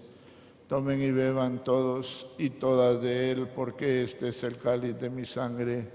tomen 0.68 1.02
y 1.02 1.10
beban 1.10 1.64
todos 1.64 2.28
y 2.38 2.52
todas 2.52 3.02
de 3.02 3.32
él, 3.32 3.48
porque 3.48 4.04
este 4.04 4.28
es 4.28 4.44
el 4.44 4.60
cáliz 4.60 4.96
de 5.00 5.10
mi 5.10 5.26
sangre, 5.26 5.90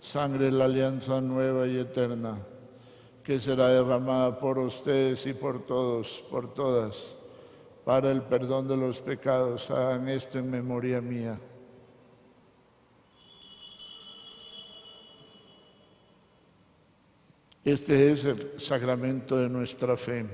sangre 0.00 0.46
de 0.46 0.52
la 0.52 0.64
alianza 0.64 1.20
nueva 1.20 1.68
y 1.68 1.78
eterna, 1.78 2.40
que 3.22 3.38
será 3.38 3.68
derramada 3.68 4.36
por 4.36 4.58
ustedes 4.58 5.24
y 5.26 5.32
por 5.32 5.64
todos, 5.64 6.24
por 6.28 6.52
todas, 6.54 7.14
para 7.84 8.10
el 8.10 8.22
perdón 8.22 8.66
de 8.66 8.76
los 8.76 9.00
pecados. 9.00 9.70
Hagan 9.70 10.08
esto 10.08 10.40
en 10.40 10.50
memoria 10.50 11.00
mía. 11.00 11.38
Este 17.68 18.12
es 18.12 18.24
el 18.24 18.58
sacramento 18.58 19.36
de 19.36 19.46
nuestra 19.46 19.94
fe. 19.94 20.24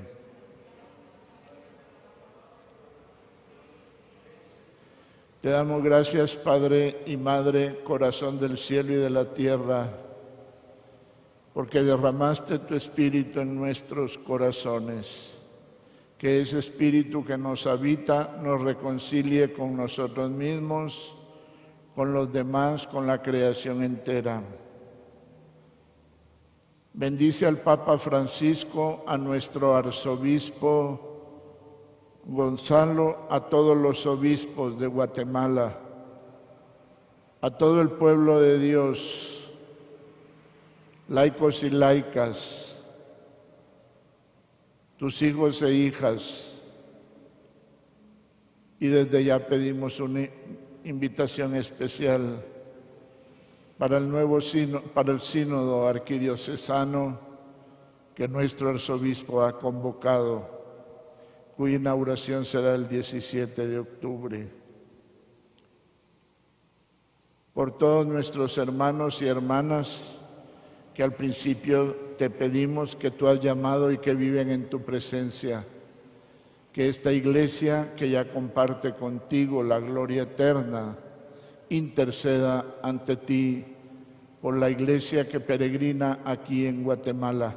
Te 5.41 5.49
damos 5.49 5.83
gracias, 5.83 6.37
Padre 6.37 7.03
y 7.07 7.17
Madre, 7.17 7.81
corazón 7.83 8.39
del 8.39 8.57
cielo 8.57 8.93
y 8.93 8.97
de 8.99 9.11
la 9.11 9.35
tierra, 9.35 9.91
porque 11.53 11.83
derramaste 11.83 12.61
tu 12.61 12.77
espíritu 12.77 13.41
en 13.41 13.57
nuestros 13.57 14.17
corazones. 14.17 15.35
Que 16.17 16.41
ese 16.41 16.61
espíritu 16.61 17.25
que 17.25 17.37
nos 17.37 17.67
habita 17.67 18.39
nos 18.41 18.63
reconcilie 18.63 19.53
con 19.53 19.77
nosotros 19.77 20.31
mismos, 20.31 21.17
con 21.97 22.15
los 22.15 22.33
demás, 22.33 22.87
con 22.87 23.09
la 23.09 23.21
creación 23.21 23.83
entera. 23.83 24.41
Bendice 26.97 27.45
al 27.45 27.59
Papa 27.59 27.99
Francisco, 27.99 29.03
a 29.05 29.17
nuestro 29.19 29.75
arzobispo 29.75 31.15
Gonzalo, 32.25 33.27
a 33.29 33.41
todos 33.41 33.77
los 33.77 34.07
obispos 34.07 34.79
de 34.79 34.87
Guatemala, 34.87 35.77
a 37.41 37.51
todo 37.51 37.81
el 37.81 37.91
pueblo 37.91 38.41
de 38.41 38.61
Dios, 38.61 39.51
laicos 41.09 41.65
y 41.65 41.71
laicas, 41.71 42.79
tus 44.97 45.21
hijos 45.21 45.63
e 45.63 45.75
hijas. 45.75 46.53
Y 48.79 48.87
desde 48.87 49.25
ya 49.25 49.49
pedimos 49.49 49.99
una 49.99 50.29
invitación 50.85 51.57
especial 51.57 52.54
para 53.79 53.99
el 53.99 54.09
nuevo 54.09 54.39
para 54.93 55.13
el 55.13 55.21
sínodo 55.21 55.89
arquidiocesano 55.89 57.19
que 58.15 58.29
nuestro 58.29 58.71
arzobispo 58.71 59.43
ha 59.43 59.59
convocado, 59.59 60.49
cuya 61.57 61.77
inauguración 61.77 62.45
será 62.45 62.75
el 62.75 62.89
17 62.89 63.67
de 63.67 63.79
octubre. 63.79 64.49
Por 67.53 67.77
todos 67.77 68.07
nuestros 68.07 68.57
hermanos 68.59 69.21
y 69.21 69.27
hermanas 69.27 70.03
que 70.93 71.03
al 71.03 71.13
principio 71.13 71.97
te 72.17 72.31
pedimos 72.31 72.95
que 72.95 73.11
tú 73.11 73.27
has 73.27 73.41
llamado 73.41 73.91
y 73.91 73.99
que 73.99 74.15
viven 74.15 74.51
en 74.51 74.71
tu 74.71 74.83
presencia, 74.83 75.65
que 76.73 76.89
esta 76.89 77.13
iglesia 77.13 77.95
que 77.97 78.11
ya 78.11 78.33
comparte 78.33 78.95
contigo 78.95 79.63
la 79.65 79.81
gloria 79.81 80.23
eterna, 80.23 80.97
interceda 81.71 82.77
ante 82.83 83.17
ti 83.17 83.65
por 84.41 84.57
la 84.57 84.69
iglesia 84.69 85.29
que 85.29 85.41
peregrina 85.41 86.21
aquí 86.25 86.67
en 86.67 86.85
Guatemala, 86.85 87.55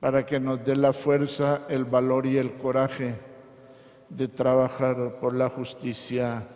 para 0.00 0.26
que 0.26 0.40
nos 0.40 0.64
dé 0.64 0.74
la 0.74 0.92
fuerza, 0.92 1.66
el 1.68 1.84
valor 1.84 2.26
y 2.26 2.36
el 2.36 2.54
coraje 2.54 3.14
de 4.08 4.26
trabajar 4.26 5.20
por 5.20 5.34
la 5.34 5.48
justicia 5.48 6.46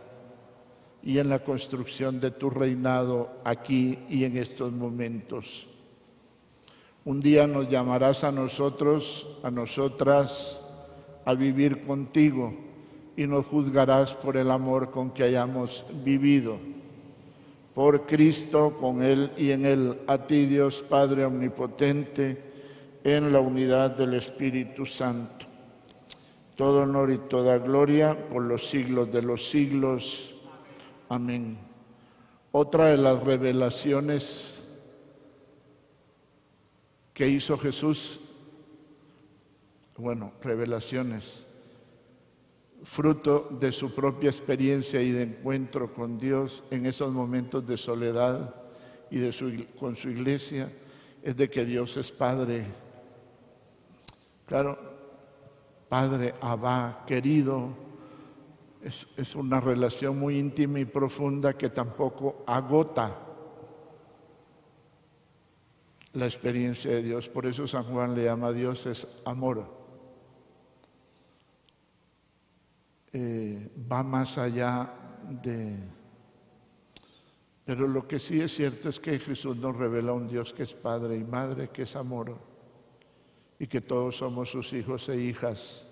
y 1.02 1.18
en 1.18 1.28
la 1.28 1.38
construcción 1.38 2.18
de 2.20 2.30
tu 2.32 2.50
reinado 2.50 3.30
aquí 3.44 3.98
y 4.08 4.24
en 4.24 4.36
estos 4.36 4.72
momentos. 4.72 5.68
Un 7.04 7.20
día 7.20 7.46
nos 7.46 7.68
llamarás 7.68 8.24
a 8.24 8.32
nosotros, 8.32 9.38
a 9.42 9.50
nosotras, 9.50 10.58
a 11.24 11.34
vivir 11.34 11.86
contigo 11.86 12.73
y 13.16 13.26
nos 13.26 13.46
juzgarás 13.46 14.16
por 14.16 14.36
el 14.36 14.50
amor 14.50 14.90
con 14.90 15.10
que 15.10 15.22
hayamos 15.22 15.84
vivido. 16.04 16.58
Por 17.74 18.06
Cristo, 18.06 18.76
con 18.80 19.02
Él 19.02 19.32
y 19.36 19.50
en 19.50 19.66
Él, 19.66 19.98
a 20.06 20.18
ti 20.18 20.46
Dios 20.46 20.82
Padre 20.82 21.24
Omnipotente, 21.24 22.52
en 23.02 23.32
la 23.32 23.40
unidad 23.40 23.90
del 23.90 24.14
Espíritu 24.14 24.86
Santo. 24.86 25.46
Todo 26.56 26.82
honor 26.82 27.10
y 27.10 27.18
toda 27.18 27.58
gloria 27.58 28.16
por 28.28 28.42
los 28.42 28.66
siglos 28.66 29.12
de 29.12 29.22
los 29.22 29.48
siglos. 29.48 30.34
Amén. 31.08 31.58
Otra 32.52 32.86
de 32.86 32.96
las 32.96 33.22
revelaciones 33.22 34.62
que 37.12 37.28
hizo 37.28 37.58
Jesús, 37.58 38.20
bueno, 39.96 40.32
revelaciones, 40.42 41.44
fruto 42.84 43.48
de 43.58 43.72
su 43.72 43.94
propia 43.94 44.28
experiencia 44.28 45.00
y 45.00 45.10
de 45.10 45.22
encuentro 45.22 45.92
con 45.92 46.18
Dios 46.18 46.62
en 46.70 46.86
esos 46.86 47.12
momentos 47.12 47.66
de 47.66 47.76
soledad 47.78 48.54
y 49.10 49.18
de 49.18 49.32
su, 49.32 49.66
con 49.78 49.96
su 49.96 50.10
iglesia, 50.10 50.70
es 51.22 51.36
de 51.36 51.48
que 51.48 51.64
Dios 51.64 51.96
es 51.96 52.12
Padre. 52.12 52.66
Claro, 54.46 54.78
Padre, 55.88 56.34
Abba, 56.40 57.04
querido, 57.06 57.70
es, 58.82 59.06
es 59.16 59.34
una 59.34 59.60
relación 59.60 60.18
muy 60.18 60.38
íntima 60.38 60.78
y 60.78 60.84
profunda 60.84 61.56
que 61.56 61.70
tampoco 61.70 62.44
agota 62.46 63.18
la 66.12 66.26
experiencia 66.26 66.90
de 66.90 67.02
Dios. 67.02 67.28
Por 67.28 67.46
eso 67.46 67.66
San 67.66 67.84
Juan 67.84 68.14
le 68.14 68.24
llama 68.24 68.48
a 68.48 68.52
Dios 68.52 68.84
es 68.86 69.06
amor. 69.24 69.73
Eh, 73.16 73.70
va 73.90 74.02
más 74.02 74.38
allá 74.38 74.92
de... 75.40 75.78
Pero 77.64 77.86
lo 77.86 78.08
que 78.08 78.18
sí 78.18 78.40
es 78.40 78.56
cierto 78.56 78.88
es 78.88 78.98
que 78.98 79.20
Jesús 79.20 79.56
nos 79.56 79.76
revela 79.76 80.12
un 80.12 80.26
Dios 80.26 80.52
que 80.52 80.64
es 80.64 80.74
Padre 80.74 81.16
y 81.16 81.22
Madre, 81.22 81.68
que 81.68 81.82
es 81.82 81.94
amor, 81.94 82.36
y 83.56 83.68
que 83.68 83.80
todos 83.80 84.16
somos 84.16 84.50
sus 84.50 84.72
hijos 84.72 85.08
e 85.08 85.16
hijas, 85.16 85.86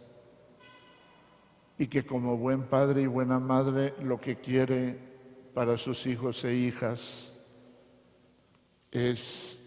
y 1.78 1.86
que 1.86 2.04
como 2.04 2.36
buen 2.36 2.64
Padre 2.64 3.02
y 3.02 3.06
buena 3.06 3.38
Madre 3.38 3.94
lo 4.02 4.20
que 4.20 4.40
quiere 4.40 4.98
para 5.54 5.78
sus 5.78 6.04
hijos 6.08 6.42
e 6.42 6.56
hijas 6.56 7.30
es 8.90 9.60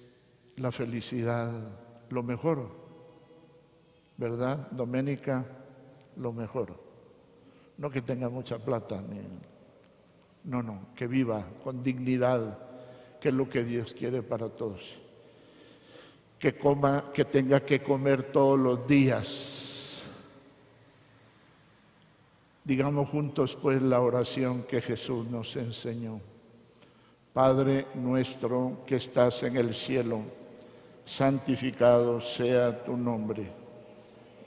la 0.57 0.73
felicidad, 0.73 1.53
lo 2.09 2.21
mejor, 2.21 2.69
¿verdad, 4.17 4.69
Doménica? 4.71 5.45
Lo 6.17 6.33
mejor. 6.33 6.84
No 7.77 7.89
que 7.89 8.01
tenga 8.01 8.29
mucha 8.29 8.57
plata, 8.57 9.03
no, 10.45 10.61
no, 10.61 10.87
que 10.95 11.07
viva 11.07 11.45
con 11.63 11.83
dignidad, 11.83 12.57
que 13.19 13.29
es 13.29 13.33
lo 13.35 13.49
que 13.49 13.63
Dios 13.63 13.93
quiere 13.93 14.21
para 14.21 14.47
todos. 14.47 14.95
Que 16.39 16.57
coma, 16.57 17.11
que 17.13 17.25
tenga 17.25 17.59
que 17.61 17.81
comer 17.81 18.31
todos 18.31 18.59
los 18.59 18.87
días. 18.87 20.03
Digamos 22.63 23.09
juntos 23.09 23.57
pues 23.61 23.81
la 23.81 23.99
oración 23.99 24.63
que 24.63 24.81
Jesús 24.81 25.27
nos 25.27 25.55
enseñó. 25.55 26.21
Padre 27.33 27.87
nuestro 27.95 28.83
que 28.87 28.95
estás 28.95 29.43
en 29.43 29.57
el 29.57 29.75
cielo, 29.75 30.21
santificado 31.05 32.21
sea 32.21 32.83
tu 32.85 32.95
nombre. 32.95 33.51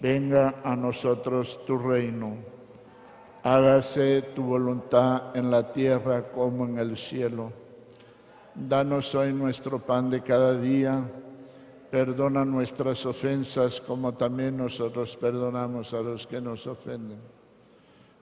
Venga 0.01 0.63
a 0.65 0.75
nosotros 0.75 1.65
tu 1.67 1.77
reino 1.77 2.58
hágase 3.55 4.21
tu 4.35 4.43
voluntad 4.43 5.35
en 5.35 5.51
la 5.51 5.73
tierra 5.73 6.31
como 6.31 6.67
en 6.67 6.79
el 6.79 6.99
cielo. 6.99 7.51
Danos 8.55 9.15
hoy 9.15 9.33
nuestro 9.33 9.79
pan 9.79 10.11
de 10.11 10.21
cada 10.21 10.59
día. 10.61 11.01
Perdona 11.91 12.45
nuestras 12.45 13.07
ofensas 13.07 13.81
como 13.81 14.13
también 14.13 14.59
nosotros 14.59 15.17
perdonamos 15.17 15.95
a 15.95 16.03
los 16.03 16.27
que 16.27 16.43
nos 16.43 16.67
ofenden. 16.67 17.19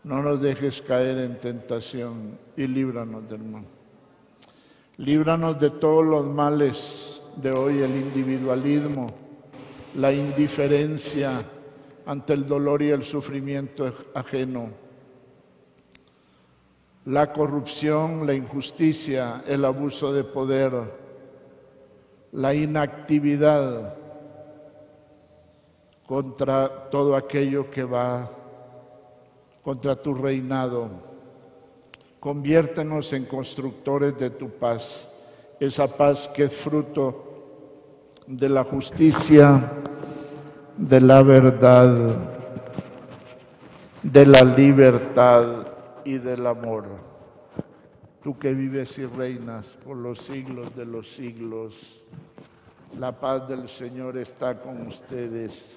No 0.05 0.23
nos 0.23 0.41
dejes 0.41 0.81
caer 0.81 1.19
en 1.19 1.41
tentación 1.41 2.39
y 2.57 2.69
líbranos 2.69 3.29
del 3.29 3.43
mal. 3.43 3.65
Líbranos 4.99 5.59
de 5.59 5.71
todos 5.71 6.07
los 6.07 6.27
males 6.27 7.21
de 7.35 7.51
hoy, 7.51 7.83
el 7.83 7.97
individualismo, 7.97 9.09
la 9.97 10.13
indiferencia 10.13 11.43
ante 12.07 12.33
el 12.33 12.47
dolor 12.47 12.81
y 12.83 12.91
el 12.91 13.03
sufrimiento 13.03 13.93
ajeno 14.15 14.86
la 17.07 17.33
corrupción, 17.33 18.27
la 18.27 18.35
injusticia, 18.35 19.45
el 19.47 19.65
abuso 19.65 20.13
de 20.13 20.25
poder, 20.25 20.73
la 22.33 22.53
inactividad 22.53 23.95
contra 26.05 26.91
todo 26.91 27.15
aquello 27.15 27.71
que 27.71 27.85
va 27.85 28.29
contra 29.63 29.95
tu 29.95 30.15
reinado. 30.15 30.89
Conviértenos 32.19 33.13
en 33.13 33.25
constructores 33.25 34.19
de 34.19 34.31
tu 34.31 34.51
paz, 34.51 35.09
esa 35.61 35.87
paz 35.87 36.29
que 36.29 36.45
es 36.45 36.53
fruto 36.53 37.23
de 38.27 38.49
la 38.49 38.65
justicia, 38.65 39.63
de 40.77 41.01
la 41.01 41.23
verdad, 41.23 42.17
de 44.03 44.27
la 44.27 44.43
libertad 44.43 45.76
y 46.07 46.19
del 46.19 46.47
amor. 46.47 46.85
Tú 48.23 48.39
que 48.39 48.55
vives 48.55 48.97
y 48.99 49.07
reinas 49.07 49.77
por 49.85 49.97
los 49.97 50.21
siglos 50.21 50.75
de 50.75 50.87
los 50.87 51.11
siglos, 51.11 52.01
la 52.99 53.19
paz 53.19 53.49
del 53.49 53.69
Señor 53.69 54.17
está 54.17 54.61
con 54.61 54.87
ustedes. 54.87 55.77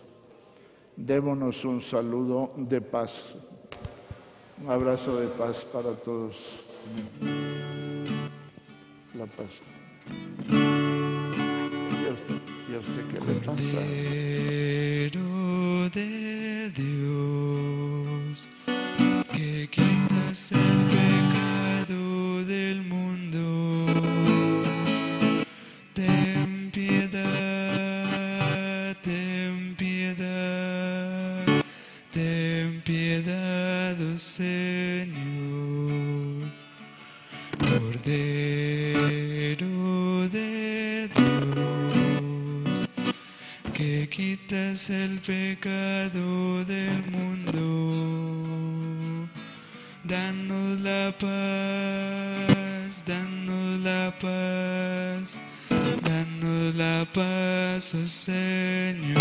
Démonos 0.96 1.66
un 1.66 1.82
saludo 1.82 2.54
de 2.56 2.80
paz, 2.80 3.26
un 4.64 4.70
abrazo 4.70 5.20
de 5.20 5.28
paz 5.28 5.66
para 5.66 5.96
todos. 5.96 6.38
La 9.16 9.26
paz. 9.26 9.60
¿Y 12.70 12.76
a 12.76 12.80
usted, 12.80 13.04
de 15.92 16.70
Dios 16.72 18.48
que 19.32 20.09
quitas 20.30 20.52
el 20.52 20.86
pecado 20.86 22.46
del 22.46 22.84
mundo. 22.84 23.86
Ten 25.94 26.70
piedad, 26.72 28.06
ten 29.02 29.76
piedad, 29.76 31.46
ten 32.12 32.82
piedad, 32.86 33.98
oh 34.00 34.18
Señor. 34.18 35.10
Cordero 37.58 39.00
de 40.30 41.10
Dios, 41.16 42.88
que 43.74 44.08
quitas 44.10 44.90
el 44.92 45.20
pecado 45.20 46.64
del 46.66 47.04
mundo. 47.12 48.09
Danos 50.10 50.80
la 50.80 51.14
paz, 51.20 53.04
danos 53.06 53.80
la 53.82 54.12
paz, 54.20 55.40
danos 56.04 56.74
la 56.74 57.06
paz, 57.14 57.94
oh 57.94 58.08
Señor. 58.08 59.20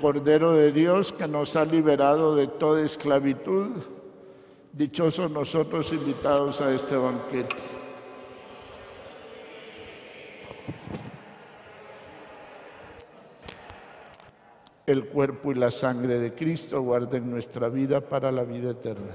Cordero 0.00 0.52
de 0.52 0.72
Dios 0.72 1.12
que 1.12 1.26
nos 1.26 1.56
ha 1.56 1.64
liberado 1.64 2.36
de 2.36 2.46
toda 2.46 2.84
esclavitud, 2.84 3.70
dichosos 4.72 5.30
nosotros 5.30 5.92
invitados 5.92 6.60
a 6.60 6.74
este 6.74 6.96
banquete. 6.96 7.56
El 14.86 15.06
cuerpo 15.06 15.50
y 15.50 15.56
la 15.56 15.70
sangre 15.70 16.20
de 16.20 16.34
Cristo 16.34 16.80
guarden 16.82 17.30
nuestra 17.30 17.68
vida 17.68 18.00
para 18.00 18.30
la 18.30 18.44
vida 18.44 18.70
eterna. 18.70 19.14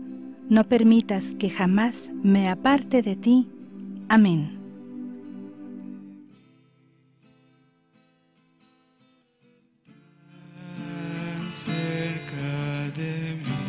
no 0.51 0.65
permitas 0.65 1.33
que 1.33 1.49
jamás 1.49 2.11
me 2.23 2.49
aparte 2.49 3.01
de 3.01 3.15
ti. 3.15 3.47
Amén. 4.09 4.59
cerca 11.49 12.91
de 12.95 13.35
mí 13.43 13.61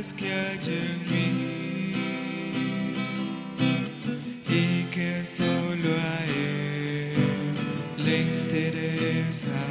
que 0.00 0.32
hay 0.32 0.58
en 0.64 0.98
mí 1.10 1.92
y 4.48 4.84
que 4.84 5.22
solo 5.26 5.90
a 5.94 6.24
él 6.24 7.12
le 7.98 8.22
interesará. 8.22 9.69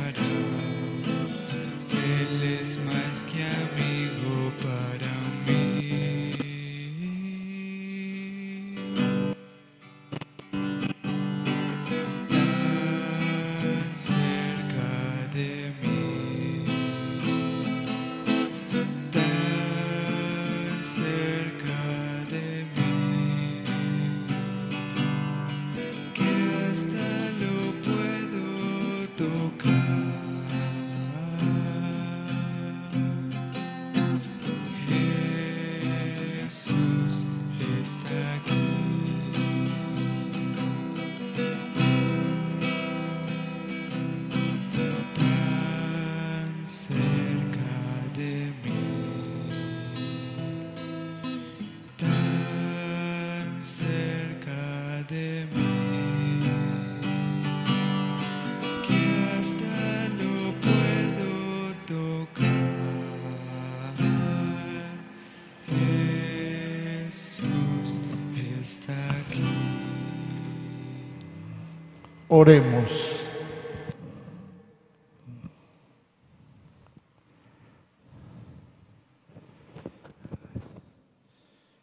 Oremos. 72.32 72.92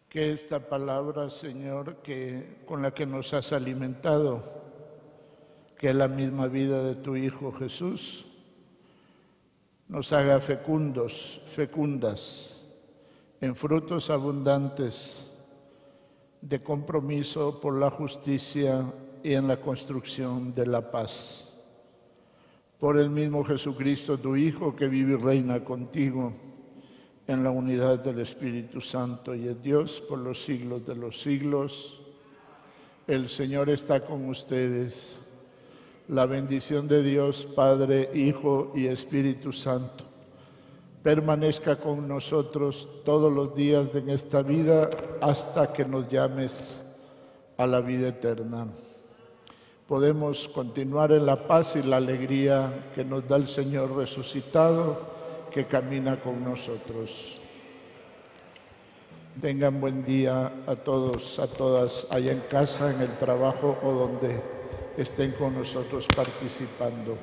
Que 0.08 0.32
esta 0.32 0.60
palabra, 0.60 1.30
Señor, 1.30 1.96
que 1.96 2.58
con 2.64 2.80
la 2.80 2.94
que 2.94 3.06
nos 3.06 3.34
has 3.34 3.52
alimentado, 3.52 4.40
que 5.76 5.92
la 5.92 6.06
misma 6.06 6.46
vida 6.46 6.80
de 6.84 6.94
tu 6.94 7.16
Hijo 7.16 7.50
Jesús 7.50 8.24
nos 9.88 10.12
haga 10.12 10.40
fecundos, 10.40 11.42
fecundas, 11.46 12.56
en 13.40 13.56
frutos 13.56 14.10
abundantes 14.10 15.28
de 16.40 16.62
compromiso 16.62 17.58
por 17.58 17.74
la 17.74 17.90
justicia 17.90 18.86
y 19.26 19.34
en 19.34 19.48
la 19.48 19.56
construcción 19.56 20.54
de 20.54 20.64
la 20.64 20.88
paz. 20.88 21.48
Por 22.78 22.96
el 22.96 23.10
mismo 23.10 23.42
Jesucristo, 23.42 24.16
tu 24.16 24.36
Hijo, 24.36 24.76
que 24.76 24.86
vive 24.86 25.14
y 25.14 25.16
reina 25.16 25.64
contigo 25.64 26.32
en 27.26 27.42
la 27.42 27.50
unidad 27.50 27.98
del 27.98 28.20
Espíritu 28.20 28.80
Santo 28.80 29.34
y 29.34 29.48
es 29.48 29.60
Dios 29.60 30.00
por 30.08 30.20
los 30.20 30.44
siglos 30.44 30.86
de 30.86 30.94
los 30.94 31.20
siglos. 31.20 32.00
El 33.08 33.28
Señor 33.28 33.68
está 33.68 34.04
con 34.04 34.28
ustedes. 34.28 35.16
La 36.06 36.26
bendición 36.26 36.86
de 36.86 37.02
Dios, 37.02 37.48
Padre, 37.56 38.10
Hijo 38.14 38.70
y 38.76 38.86
Espíritu 38.86 39.52
Santo, 39.52 40.04
permanezca 41.02 41.80
con 41.80 42.06
nosotros 42.06 42.88
todos 43.04 43.32
los 43.32 43.56
días 43.56 43.92
de 43.92 44.14
esta 44.14 44.42
vida 44.42 44.88
hasta 45.20 45.72
que 45.72 45.84
nos 45.84 46.08
llames 46.08 46.76
a 47.56 47.66
la 47.66 47.80
vida 47.80 48.06
eterna. 48.06 48.68
Podemos 49.88 50.48
continuar 50.48 51.12
en 51.12 51.26
la 51.26 51.46
paz 51.46 51.76
y 51.76 51.82
la 51.84 51.98
alegría 51.98 52.90
que 52.92 53.04
nos 53.04 53.28
da 53.28 53.36
el 53.36 53.46
Señor 53.46 53.94
resucitado 53.94 54.98
que 55.52 55.66
camina 55.66 56.18
con 56.18 56.42
nosotros. 56.42 57.36
Tengan 59.40 59.80
buen 59.80 60.04
día 60.04 60.50
a 60.66 60.74
todos, 60.74 61.38
a 61.38 61.46
todas, 61.46 62.08
allá 62.10 62.32
en 62.32 62.40
casa, 62.50 62.92
en 62.92 63.00
el 63.00 63.16
trabajo 63.18 63.78
o 63.80 63.92
donde 63.92 64.40
estén 64.96 65.30
con 65.32 65.54
nosotros 65.54 66.08
participando. 66.16 67.16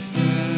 Solo 0.00 0.22
estás. 0.22 0.57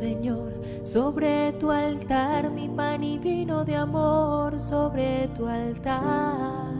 Señor, 0.00 0.54
sobre 0.82 1.52
tu 1.60 1.70
altar 1.70 2.50
mi 2.50 2.70
pan 2.70 3.04
y 3.04 3.18
vino 3.18 3.66
de 3.66 3.76
amor, 3.76 4.58
sobre 4.58 5.28
tu 5.36 5.46
altar 5.46 6.72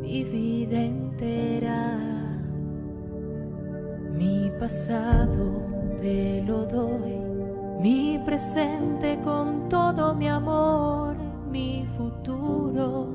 mi 0.00 0.24
vida 0.24 0.80
entera, 0.80 1.98
mi 4.16 4.50
pasado 4.58 5.44
te 5.98 6.42
lo 6.46 6.64
doy, 6.64 7.18
mi 7.82 8.18
presente 8.24 9.20
con 9.22 9.68
todo 9.68 10.14
mi 10.14 10.26
amor, 10.26 11.16
mi 11.50 11.86
futuro 11.98 13.08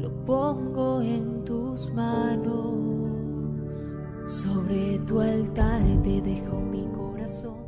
lo 0.00 0.10
pongo 0.26 1.00
en 1.00 1.44
tus 1.44 1.92
manos. 1.94 2.72
Sobre 4.26 4.98
tu 5.06 5.20
altar 5.20 5.82
te 6.02 6.20
dejo 6.22 6.56
mi 6.56 6.80
corazón. 6.86 7.01
Alma 7.32 7.61